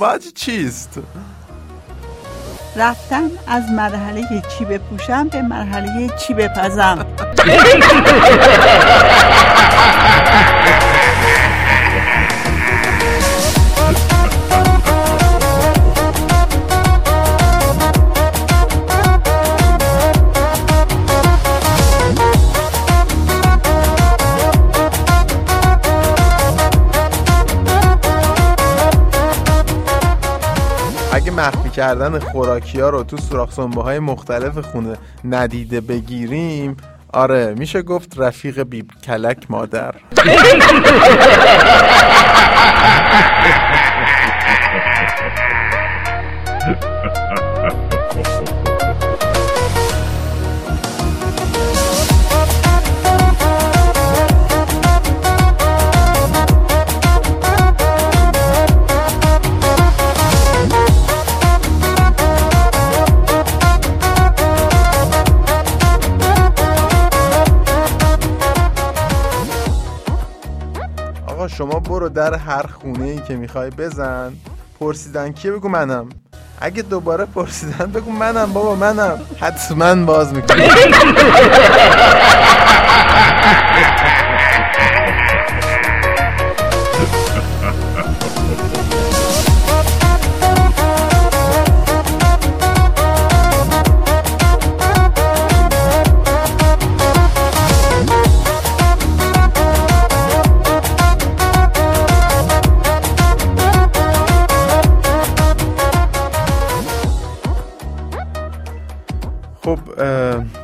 ازدواج 0.02 0.34
چیست؟ 0.34 0.98
رفتن 2.76 3.30
از 3.46 3.62
مرحله 3.70 4.42
چی 4.58 4.64
بپوشم 4.64 5.28
به 5.28 5.42
مرحله 5.42 6.10
چی 6.16 6.34
بپزم 6.34 6.98
کردن 31.72 32.18
خوراکی 32.18 32.80
ها 32.80 32.90
رو 32.90 33.02
تو 33.02 33.16
سوراخ 33.16 33.58
های 33.58 33.98
مختلف 33.98 34.58
خونه 34.58 34.96
ندیده 35.24 35.80
بگیریم. 35.80 36.76
آره 37.12 37.54
میشه 37.58 37.82
گفت 37.82 38.12
رفیق 38.16 38.62
بیب 38.62 38.90
کلک 39.04 39.50
مادر. 39.50 39.94
در 72.14 72.34
هر 72.34 72.66
خونه 72.66 73.04
ای 73.04 73.18
که 73.18 73.36
می‌خوای 73.36 73.70
بزن. 73.70 74.32
پرسیدن 74.80 75.32
کیه 75.32 75.50
بگو 75.52 75.68
منم. 75.68 76.08
اگه 76.60 76.82
دوباره 76.82 77.24
پرسیدن 77.24 77.86
بگو 77.86 78.10
منم 78.10 78.52
بابا 78.52 78.74
منم. 78.74 79.20
حتما 79.40 79.94
باز 79.94 80.34
می‌کنم 80.34 80.58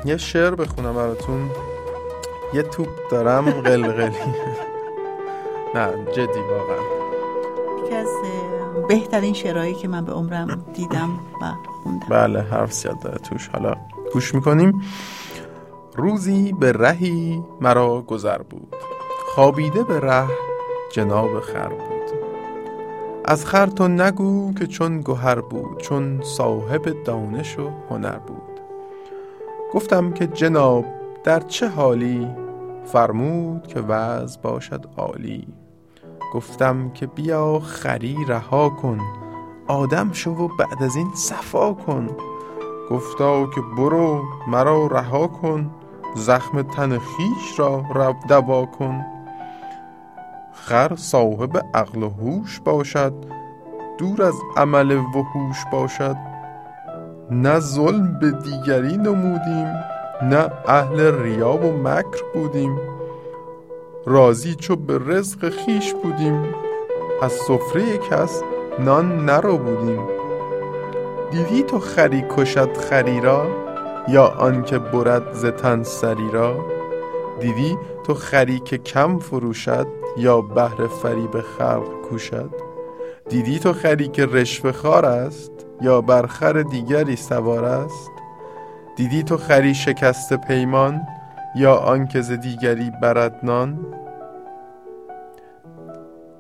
یه 0.09 0.17
شعر 0.17 0.55
بخونم 0.55 0.95
براتون. 0.95 1.51
یه 2.55 2.63
توپ 2.63 2.89
دارم 3.11 3.51
قلقلی. 3.51 4.17
نه 5.75 5.93
جدی 6.13 6.41
واقعا. 6.41 6.83
یکی 7.85 7.95
از 7.95 8.09
بهترین 8.89 9.35
شعرهایی 9.35 9.75
که 9.75 9.89
من 9.89 10.05
به 10.05 10.13
عمرم 10.13 10.65
دیدم 10.75 11.11
و 11.43 11.53
خوندم. 11.83 12.07
بله 12.11 12.41
حرف 12.43 12.73
زیاد 12.73 13.01
داره 13.01 13.19
توش. 13.19 13.49
حالا 13.49 13.75
گوش 14.13 14.35
می‌کنیم. 14.35 14.83
روزی 15.97 16.53
به 16.53 16.73
رهی 16.73 17.43
مرا 17.61 18.01
گذر 18.01 18.39
بود. 18.39 18.77
خوابیده 19.35 19.83
به 19.83 20.01
ره 20.01 20.29
جناب 20.93 21.41
خر 21.41 21.69
بود. 21.69 21.89
از 23.25 23.47
خر 23.47 23.67
تو 23.67 23.89
نگو 23.89 24.55
که 24.55 24.67
چون 24.67 25.01
گوهر 25.01 25.41
بود 25.41 25.79
چون 25.79 26.23
صاحب 26.23 27.05
دانش 27.05 27.59
و 27.59 27.71
هنر 27.91 28.19
بود. 28.19 28.58
گفتم 29.75 30.13
که 30.13 30.27
جناب 30.27 30.85
در 31.25 31.41
چه 31.41 31.69
حالی؟ 31.69 32.29
فرمود 32.85 33.67
که 33.67 33.81
وضع 33.81 34.41
باشد 34.41 34.87
عالی. 34.97 35.49
گفتم 36.35 36.91
که 36.91 37.07
بیا 37.07 37.59
خری 37.59 38.17
رها 38.29 38.69
کن 38.69 39.01
آدم 39.67 40.13
شو 40.13 40.31
و 40.31 40.49
بعد 40.49 40.83
از 40.83 40.97
این 40.97 41.15
صفا 41.15 41.73
کن. 41.73 42.09
گفتا 42.91 43.47
که 43.47 43.61
برو 43.77 44.23
مرا 44.47 44.87
رها 44.87 45.27
کن 45.27 45.71
زخم 46.17 46.63
تن 46.63 46.99
خیش 46.99 47.61
را 47.95 48.17
دوا 48.29 48.67
کن. 48.67 49.05
خر 50.53 50.97
صاحب 50.97 51.67
عقل 51.75 52.03
و 52.03 52.09
هوش 52.09 52.61
باشد 52.61 53.15
دور 53.99 54.23
از 54.23 54.35
عمل 54.57 54.93
وحوش 54.93 55.65
باشد. 55.73 56.28
نه 57.31 57.61
ظلم 57.61 58.19
به 58.21 58.31
دیگری 58.31 58.97
نمودیم 58.97 59.75
نه 60.23 60.51
اهل 60.67 61.01
ریا 61.23 61.53
و 61.53 61.73
مکر 61.73 62.23
بودیم. 62.35 62.79
راضی 64.07 64.55
چو 64.55 64.77
به 64.77 65.01
رزق 65.07 65.49
خیش 65.49 65.95
بودیم 65.95 66.55
از 67.23 67.33
سفره 67.33 67.99
کس 67.99 68.43
نان 68.79 69.25
نرو 69.25 69.59
بودیم. 69.59 70.01
دیدی 71.31 71.63
تو 71.63 71.79
خری 71.79 72.25
کشد 72.37 72.77
خری 72.77 73.21
را 73.21 73.47
یا 74.09 74.27
آنکه 74.27 74.79
برد 74.79 75.33
ز 75.33 75.45
تن 75.47 75.83
سری 75.83 76.31
را؟ 76.33 76.57
دیدی 77.41 77.79
تو 78.05 78.15
خری 78.15 78.61
که 78.61 78.79
کم 78.79 79.19
فروشد 79.19 79.87
یا 80.17 80.41
بهر 80.41 80.87
فریب 80.87 81.41
خلق 81.41 82.01
کوشد؟ 82.11 82.51
دیدی 83.29 83.59
تو 83.59 83.73
خری 83.73 84.09
که 84.09 84.27
رشوه 84.27 84.73
خار 84.73 85.05
است 85.07 85.58
یا 85.81 86.01
بر 86.01 86.27
خر 86.27 86.63
دیگری 86.63 87.17
سوار 87.17 87.65
است؟ 87.65 88.11
دیدی 88.97 89.23
تو 89.23 89.37
خری 89.37 89.75
شکست 89.75 90.35
پیمان 90.35 91.03
یا 91.57 91.75
آنکه 91.75 92.21
ز 92.21 92.31
دیگری 92.31 92.91
برد 93.03 93.41
نان؟ 93.43 93.79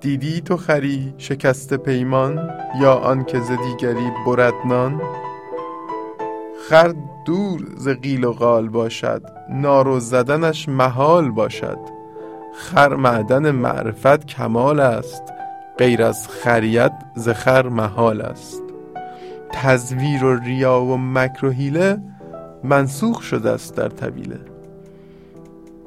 دیدی 0.00 0.40
تو 0.40 0.56
خری 0.56 1.14
شکست 1.18 1.74
پیمان 1.74 2.50
یا 2.80 2.94
آنکه 2.94 3.40
ز 3.40 3.50
دیگری 3.50 4.12
برد 4.26 4.54
نان؟ 4.64 5.02
خر 6.68 6.94
دور 7.24 7.60
ز 7.76 7.88
قیل 7.88 8.24
و 8.24 8.32
قال 8.32 8.68
باشد 8.68 9.22
نارو 9.50 10.00
زدنش 10.00 10.68
محال 10.68 11.30
باشد. 11.30 11.78
خر 12.54 12.94
معدن 12.94 13.50
معرفت 13.50 14.26
کمال 14.26 14.80
است 14.80 15.22
غیر 15.78 16.02
از 16.02 16.28
خریت 16.28 16.92
ز 17.14 17.28
خر 17.28 17.68
محال 17.68 18.20
است. 18.20 18.67
تزویر 19.52 20.24
و 20.24 20.34
ریا 20.34 20.80
و 20.80 20.98
مکر 20.98 21.46
و 21.46 21.50
حیله 21.50 21.98
منسوخ 22.64 23.22
شده 23.22 23.50
است 23.50 23.76
در 23.76 23.88
طویله 23.88 24.40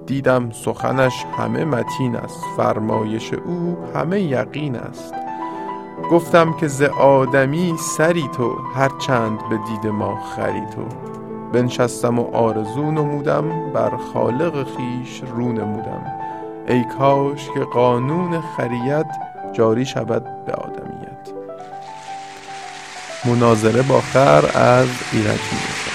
دیدم 0.05 0.51
سخنش 0.51 1.25
همه 1.37 1.65
متین 1.65 2.15
است 2.15 2.43
فرمایش 2.57 3.33
او 3.33 3.77
همه 3.95 4.21
یقین 4.21 4.75
است. 4.75 5.13
گفتم 6.11 6.53
که 6.53 6.67
ز 6.67 6.81
آدمی 6.81 7.75
سری 7.77 8.27
تو 8.27 8.57
هر 8.75 8.89
چند 8.99 9.39
به 9.49 9.57
دید 9.57 9.91
ما 9.91 10.15
خری 10.15 10.65
تو. 10.75 10.85
بنشستم 11.53 12.19
و 12.19 12.35
آرزو 12.35 12.91
نمودم 12.91 13.71
بر 13.73 13.97
خالق 13.97 14.67
خیش 14.77 15.23
رو 15.35 15.51
نمودم. 15.51 16.05
ای 16.67 16.83
کاش 16.83 17.49
که 17.53 17.59
قانون 17.59 18.41
خریت 18.41 19.05
جاری 19.53 19.85
شود 19.85 20.45
به 20.45 20.53
آدمیت 20.53 20.90
مناظره 23.25 23.81
با 23.81 24.01
خر 24.01 24.57
از 24.57 24.87
ایرج 25.11 25.39
می‌رسد. 25.51 25.90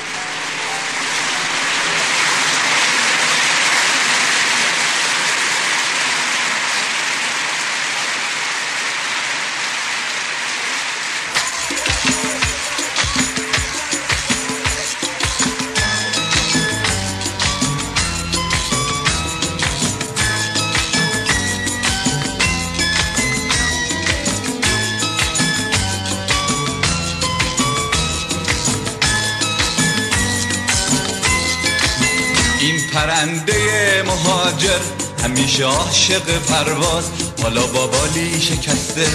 پرنده 33.17 34.03
مهاجر. 34.07 34.81
همیشه 35.25 35.65
عاشق 35.65 36.39
پرواز. 36.39 37.05
حالا 37.43 37.67
با 37.67 37.87
بالی 37.87 38.41
شکسته. 38.41 39.09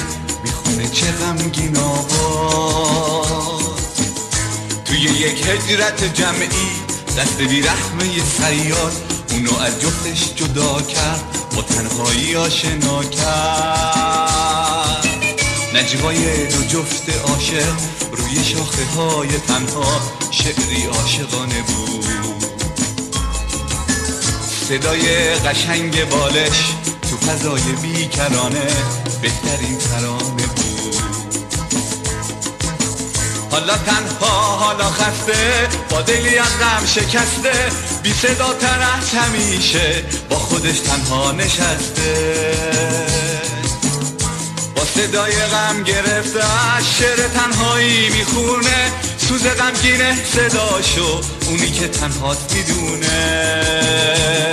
می‌خونه 0.44 0.90
چه 0.90 1.12
غمگین 1.12 1.78
آواز. 1.78 3.62
توی 4.86 5.00
یک 5.00 5.48
هجرت 5.48 6.14
جمعی 6.14 6.72
دست 7.18 7.38
بیرحمه 7.38 8.26
سیاد 8.38 8.94
اونو 9.32 9.60
از 9.60 9.82
جفتش 9.82 10.34
جدا 10.36 10.82
کرد. 10.82 11.24
با 11.56 11.62
تنهایی 11.62 12.36
آشنا 12.36 13.04
کرد. 13.04 15.08
نجوای 15.76 16.48
دو 16.48 16.64
جفت 16.64 17.10
عاشق. 17.10 17.74
روی 18.12 18.44
شاخه 18.44 18.86
های 18.86 19.30
تنها. 19.48 20.02
شعری 20.32 20.86
عاشقانه 20.86 21.62
بود. 21.62 22.11
صدای 24.70 25.36
قشنگ 25.36 26.10
بالش 26.10 26.60
تو 27.10 27.18
فضای 27.18 27.62
بیکرانه 27.62 28.68
بهترین 29.22 29.78
ترانه 29.78 30.48
بود. 30.56 30.96
حالا 33.52 33.78
تنها 33.78 34.58
حالا 34.58 34.90
خسته 34.90 35.68
با 35.90 36.02
دلی 36.02 36.38
از 36.38 36.60
غم 36.60 36.86
شکسته 36.86 37.72
بی 38.04 38.14
صدا 38.14 38.54
تر 38.54 38.80
از 38.98 39.10
همیشه 39.10 40.04
با 40.30 40.36
خودش 40.36 40.80
تنها 40.80 41.32
نشسته. 41.32 42.52
با 44.76 44.86
صدای 44.86 45.36
غم 45.36 45.84
گرفته 45.84 46.40
شعر 47.00 47.28
تنهایی 47.28 48.10
می‌خونه 48.10 48.92
سوز 49.18 49.44
غمگینه 49.44 50.18
صداشو 50.26 51.22
اونی 51.48 51.72
که 51.72 51.88
تنهاست 51.88 52.56
می‌دونه. 52.56 54.51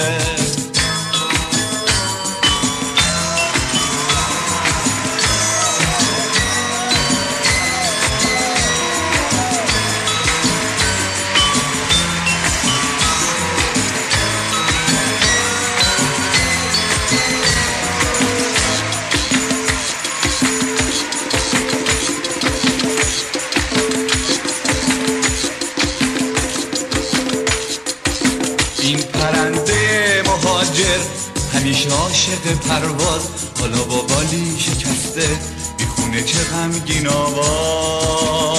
عاشق 31.89 32.55
پرواز. 32.69 33.23
حالا 33.61 33.85
با 33.85 34.03
بالی 34.03 34.61
شکسته 34.61 35.39
می‌خونه 35.79 36.23
چه 36.23 36.45
غمگین 36.45 37.09
آواز. 37.09 38.59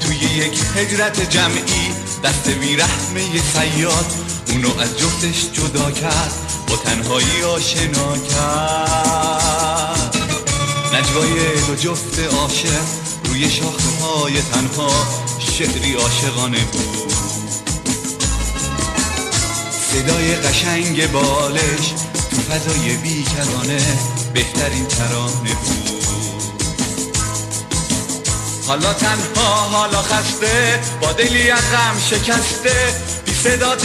توی 0.00 0.16
یک 0.16 0.60
هجرت 0.76 1.30
جمعی 1.30 1.92
دست 2.24 2.48
بیرحمه 2.48 3.22
سیاد 3.54 4.06
اونو 4.48 4.80
از 4.80 4.98
جفتش 4.98 5.50
جدا 5.52 5.90
کرد 5.90 6.34
با 6.68 6.76
تنهایی 6.76 7.42
آشنا 7.42 8.16
کرد. 8.16 10.16
نجوای 10.94 11.60
دو 11.66 11.74
جفت 11.74 12.18
عاشق 12.18 12.82
روی 13.24 13.50
شاخه 13.50 14.02
های 14.02 14.42
تنها 14.42 14.90
شعری 15.38 15.94
عاشقانه 15.94 16.64
بود. 16.64 17.27
صدای 19.92 20.36
قشنگ 20.36 21.12
بالش 21.12 21.92
تو 22.30 22.36
فضای 22.36 22.96
بیکرانه 22.96 23.80
بهترین 24.34 24.86
ترانه 24.86 25.54
بود. 25.54 25.88
حالا 28.66 28.92
تنها 28.92 29.54
حالا 29.54 30.02
خسته 30.02 30.80
با 31.00 31.12
دلی 31.12 31.50
از 31.50 31.60
غم 31.60 32.00
شکسته 32.10 32.94
بی 33.26 33.34
صدا 33.34 33.76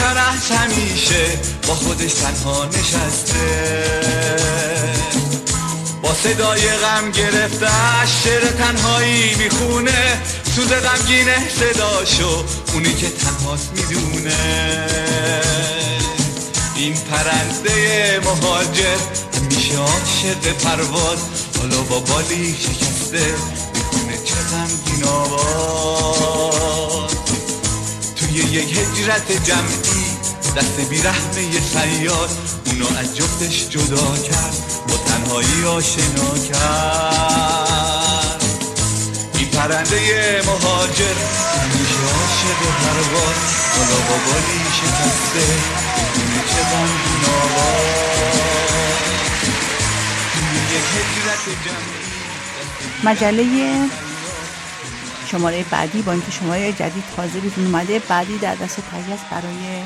همیشه 0.58 1.40
با 1.68 1.76
خودش 1.76 2.14
تنها 2.14 2.66
نشسته. 2.66 3.40
با 6.02 6.14
صدای 6.24 6.62
غم 6.62 7.12
گرفته 7.12 7.68
شعر 8.24 8.46
تنهایی 8.46 9.36
می‌خونه 9.36 10.22
سوز 10.56 10.70
غمگینه 10.70 11.50
صداشو 11.60 12.44
اونی 12.74 12.94
که 12.94 13.10
تنهاست 13.10 13.72
می‌دونه. 13.76 14.34
این 16.84 16.94
پرنده 16.94 18.22
مهاجر. 18.26 18.98
همیشه 19.36 19.78
عاشق 19.78 20.54
پرواز. 20.64 21.20
حالا 21.60 21.82
با 21.82 22.00
بالی 22.00 22.56
شکسته. 22.60 23.34
می‌خونه 23.74 24.18
چه 24.26 24.36
غمگین 24.36 25.04
آواز. 25.04 27.12
توی 28.16 28.34
یک 28.34 28.78
هجرت 28.78 29.32
جمعی 29.44 30.06
دست 30.58 30.80
بیرحمه 30.90 31.62
سیاد 31.74 32.30
اونو 32.66 32.86
از 33.00 33.16
جفتش 33.16 33.70
جدا 33.70 34.18
کرد. 34.18 34.56
با 34.88 34.98
تنهایی 34.98 35.66
آشنا 35.66 36.38
کرد. 36.50 38.44
این 39.38 39.50
پرنده 39.50 40.42
مهاجر. 40.46 41.16
همیشه 41.62 42.02
عاشق 42.14 42.60
پرواز. 42.84 43.38
حالا 43.78 44.00
با 44.10 44.18
بالی 44.26 44.62
شکسته. 44.80 45.48
مجله 53.04 53.46
شماره 55.28 55.66
بعدی 55.72 56.02
با 56.02 56.12
اینکه 56.12 56.32
شماره 56.32 56.72
جدید 56.72 57.04
تازه 57.16 57.40
بیرون 57.40 57.66
اومده 57.66 58.00
بعدی 58.00 58.38
در 58.38 58.56
دست 58.56 58.80
تهیه 58.92 59.14
است 59.14 59.26
برای 59.32 59.84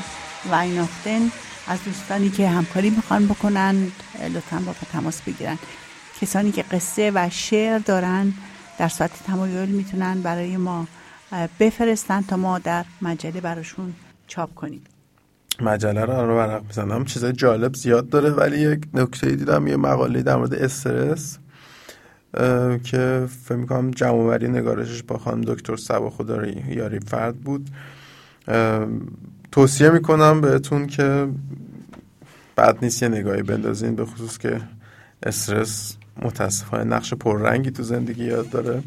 واینافتن 0.50 1.30
از 1.66 1.78
دوستانی 1.84 2.30
که 2.30 2.48
همکاری 2.48 2.90
می‌خوان 2.90 3.26
بکنن 3.26 3.92
لطفا 4.34 4.56
با 4.56 4.64
ما 4.64 4.74
تماس 4.92 5.22
بگیرن. 5.22 5.58
کسانی 6.20 6.52
که 6.52 6.62
قصه 6.62 7.12
و 7.14 7.30
شعر 7.30 7.78
دارن 7.78 8.34
در 8.78 8.88
صورت 8.88 9.10
تمایل 9.26 9.68
می‌تونن 9.68 10.22
برای 10.22 10.56
ما 10.56 10.86
بفرستن 11.60 12.22
تا 12.22 12.36
ما 12.36 12.58
در 12.58 12.84
مجله 13.02 13.40
براشون 13.40 13.94
چاپ 14.26 14.54
کنیم. 14.54 14.84
مجله 15.62 16.04
رو 16.04 16.36
ورق 16.36 16.62
می‌زنم. 16.66 17.04
چیزای 17.04 17.32
جالب 17.32 17.74
زیاد 17.74 18.08
داره 18.08 18.30
ولی 18.30 18.60
یک 18.60 18.80
نکته 18.94 19.26
دیدم 19.36 19.66
یه 19.66 19.76
مقاله 19.76 20.22
در 20.22 20.36
مورد 20.36 20.54
استرس 20.54 21.38
که 22.84 23.28
فکر 23.44 23.56
می‌کنم 23.56 23.90
جمعوری 23.90 24.48
نگارشش 24.48 25.02
با 25.02 25.18
خانم 25.18 25.40
دکتر 25.40 25.76
سبا 25.76 26.10
خدا 26.10 26.46
یاری 26.46 27.00
فرد 27.00 27.36
بود. 27.36 27.68
توصیه 29.52 29.90
می‌کنم 29.90 30.40
بهتون 30.40 30.86
که 30.86 31.28
بعد 32.56 32.78
نیست 32.82 33.02
یه 33.02 33.08
نگاهی 33.08 33.42
بندازین 33.42 33.94
به 33.94 34.04
خصوص 34.04 34.38
که 34.38 34.60
استرس 35.22 35.96
متاسفانه 36.22 36.84
نقش 36.84 37.14
پررنگی 37.14 37.70
تو 37.70 37.82
زندگی 37.82 38.24
یاد 38.24 38.50
داره. 38.50 38.82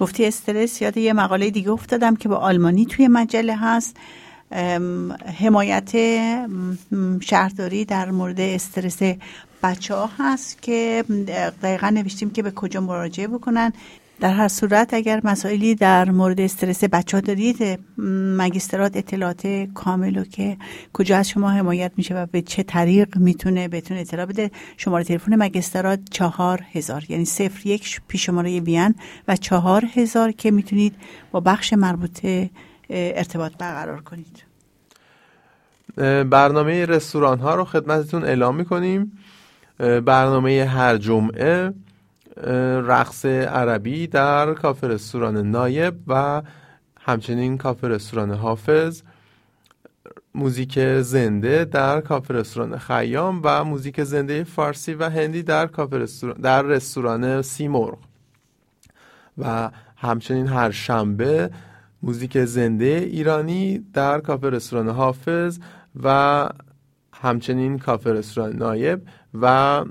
گفتی 0.00 0.26
استرس 0.26 0.82
یاد 0.82 0.96
یه 0.96 1.12
مقاله 1.12 1.50
دیگه 1.50 1.70
افتادم 1.70 2.16
که 2.16 2.28
با 2.28 2.36
آلمانی 2.36 2.86
توی 2.86 3.08
مجله 3.08 3.56
هست. 3.56 3.96
حمایت 5.38 5.90
شهرداری 7.20 7.84
در 7.84 8.10
مورد 8.10 8.40
استرس 8.40 8.98
بچه 9.62 9.94
ها 9.94 10.10
هست 10.18 10.62
که 10.62 11.04
دقیقا 11.62 11.88
نوشتیم 11.88 12.30
که 12.30 12.42
به 12.42 12.50
کجا 12.50 12.80
مراجعه 12.80 13.26
بکنن. 13.26 13.72
در 14.20 14.32
هر 14.32 14.48
صورت 14.48 14.94
اگر 14.94 15.20
مسائلی 15.24 15.74
در 15.74 16.10
مورد 16.10 16.40
استرس 16.40 16.84
بچه 16.84 17.16
ها 17.16 17.20
دارید 17.20 17.62
م، 17.62 17.76
مگسترات 18.42 18.96
اطلاعات 18.96 19.46
کامل 19.74 20.24
که 20.24 20.56
کجا 20.92 21.18
از 21.18 21.28
شما 21.28 21.50
حمایت 21.50 21.92
میشه 21.96 22.14
و 22.14 22.26
به 22.26 22.42
چه 22.42 22.62
طریق 22.62 23.18
می‌تونه 23.18 23.68
بهتون 23.68 23.96
اطلاع 23.96 24.26
بده 24.26 24.50
شماره 24.76 25.04
تلفن 25.04 25.36
مگسترات 25.36 26.00
چهار 26.10 26.62
هزار 26.72 27.04
یعنی 27.08 27.24
صفر 27.24 27.66
یک 27.66 28.00
پیش 28.08 28.26
شماره 28.26 28.60
وین 28.60 28.94
و 29.28 29.36
چهار 29.36 29.84
هزار 29.94 30.32
که 30.32 30.50
می‌تونید 30.50 30.94
با 31.30 31.40
بخش 31.40 31.72
مربوطه 31.72 32.50
ارتباط 32.90 33.52
برقرار 33.58 34.00
کنید. 34.00 34.42
برنامه 36.30 36.86
رستوران 36.86 37.38
ها 37.38 37.54
رو 37.54 37.64
خدمتتون 37.64 38.24
اعلام 38.24 38.56
می‌کنیم. 38.56 39.12
برنامه 39.78 40.64
هر 40.64 40.96
جمعه 40.96 41.72
رقص 42.86 43.24
عربی 43.26 44.06
در 44.06 44.54
کافه 44.54 44.88
رستوران 44.88 45.50
نایب 45.50 45.94
و 46.06 46.42
همچنین 47.00 47.58
کافه 47.58 47.88
رستوران 47.88 48.30
حافظ 48.30 49.02
موزیک 50.34 51.00
زنده 51.00 51.64
در 51.64 52.00
کافه 52.00 52.34
رستوران 52.34 52.78
خیام 52.78 53.40
و 53.44 53.64
موزیک 53.64 54.02
زنده 54.02 54.44
فارسی 54.44 54.94
و 54.94 55.10
هندی 55.10 55.42
در 55.42 55.66
کافه 55.66 55.98
رستوران 55.98 56.40
در 56.40 56.62
رستوران 56.62 57.42
سیمرغ. 57.42 57.98
و 59.38 59.70
همچنین 59.96 60.46
هر 60.46 60.70
شنبه 60.70 61.50
موزیک 62.02 62.44
زنده 62.44 63.08
ایرانی 63.12 63.78
در 63.92 64.20
کافه 64.20 64.50
رستوران 64.50 64.88
حافظ 64.88 65.58
و 66.02 66.48
همچنین 67.12 67.78
کافه 67.78 68.12
رستوران 68.12 68.56
نایب 68.56 69.02
و 69.34 69.84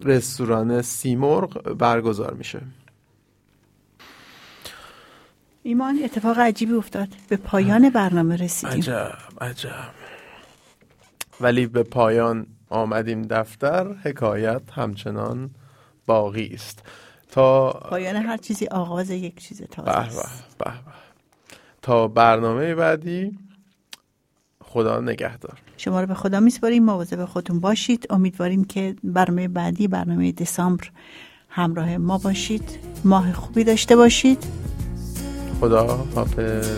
رستوران 0.00 0.82
سیمرغ 0.82 1.62
برگزار 1.62 2.34
میشه. 2.34 2.60
ایمان 5.62 6.00
اتفاق 6.04 6.38
عجیبی 6.38 6.72
افتاد. 6.72 7.08
به 7.28 7.36
پایان 7.36 7.90
برنامه 7.90 8.36
رسیدیم. 8.36 8.76
عجب 8.76 9.12
عجب. 9.40 9.90
ولی 11.40 11.66
به 11.66 11.82
پایان 11.82 12.46
آمدیم 12.68 13.22
دفتر. 13.22 13.92
حکایت 13.92 14.62
همچنان 14.72 15.50
باقی 16.06 16.50
است. 16.54 16.82
تا 17.36 17.70
پایان 17.72 18.16
هر 18.16 18.36
چیزی 18.36 18.66
آغاز 18.66 19.10
یک 19.10 19.40
چیز 19.40 19.62
تازه 19.62 19.90
به 19.90 19.98
است. 19.98 20.56
به 20.58 20.64
به. 20.64 20.70
به. 20.70 20.76
تا 21.82 22.08
برنامه 22.08 22.74
بعدی 22.74 23.38
خدا 24.64 25.00
نگهدار. 25.00 25.58
شما 25.76 26.00
رو 26.00 26.06
به 26.06 26.14
خدا 26.14 26.40
میسپاریم. 26.40 26.84
مواظب 26.84 27.24
خودتون 27.24 27.60
باشید. 27.60 28.06
امیدواریم 28.10 28.64
که 28.64 28.96
برنامه 29.04 29.48
بعدی 29.48 29.88
برنامه 29.88 30.32
دسامبر 30.32 30.84
همراه 31.48 31.96
ما 31.96 32.18
باشید. 32.18 32.78
ماه 33.04 33.32
خوبی 33.32 33.64
داشته 33.64 33.96
باشید. 33.96 34.44
خدا 35.60 35.86
حافظ. 36.14 36.68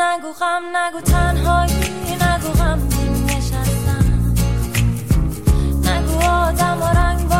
نگو 0.00 0.32
غم 0.40 0.62
نگو 0.76 1.00
تنهایی. 1.00 1.89
نگو 6.52 6.84
آدم 6.84 7.39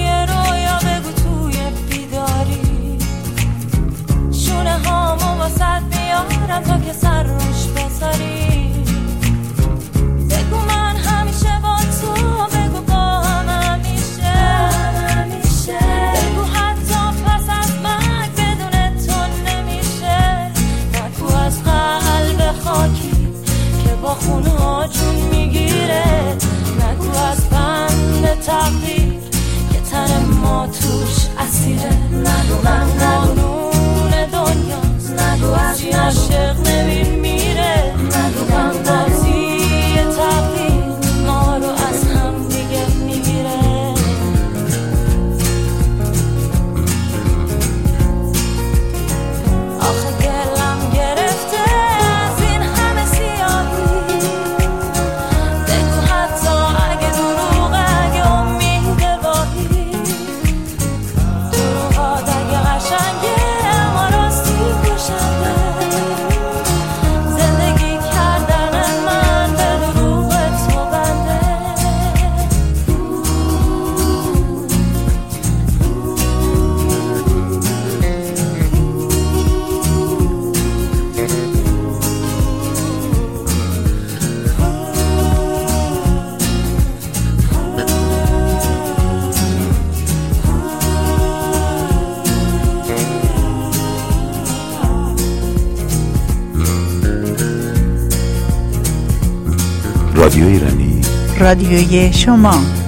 رادیوی 101.51 102.13
شما. 102.13 102.80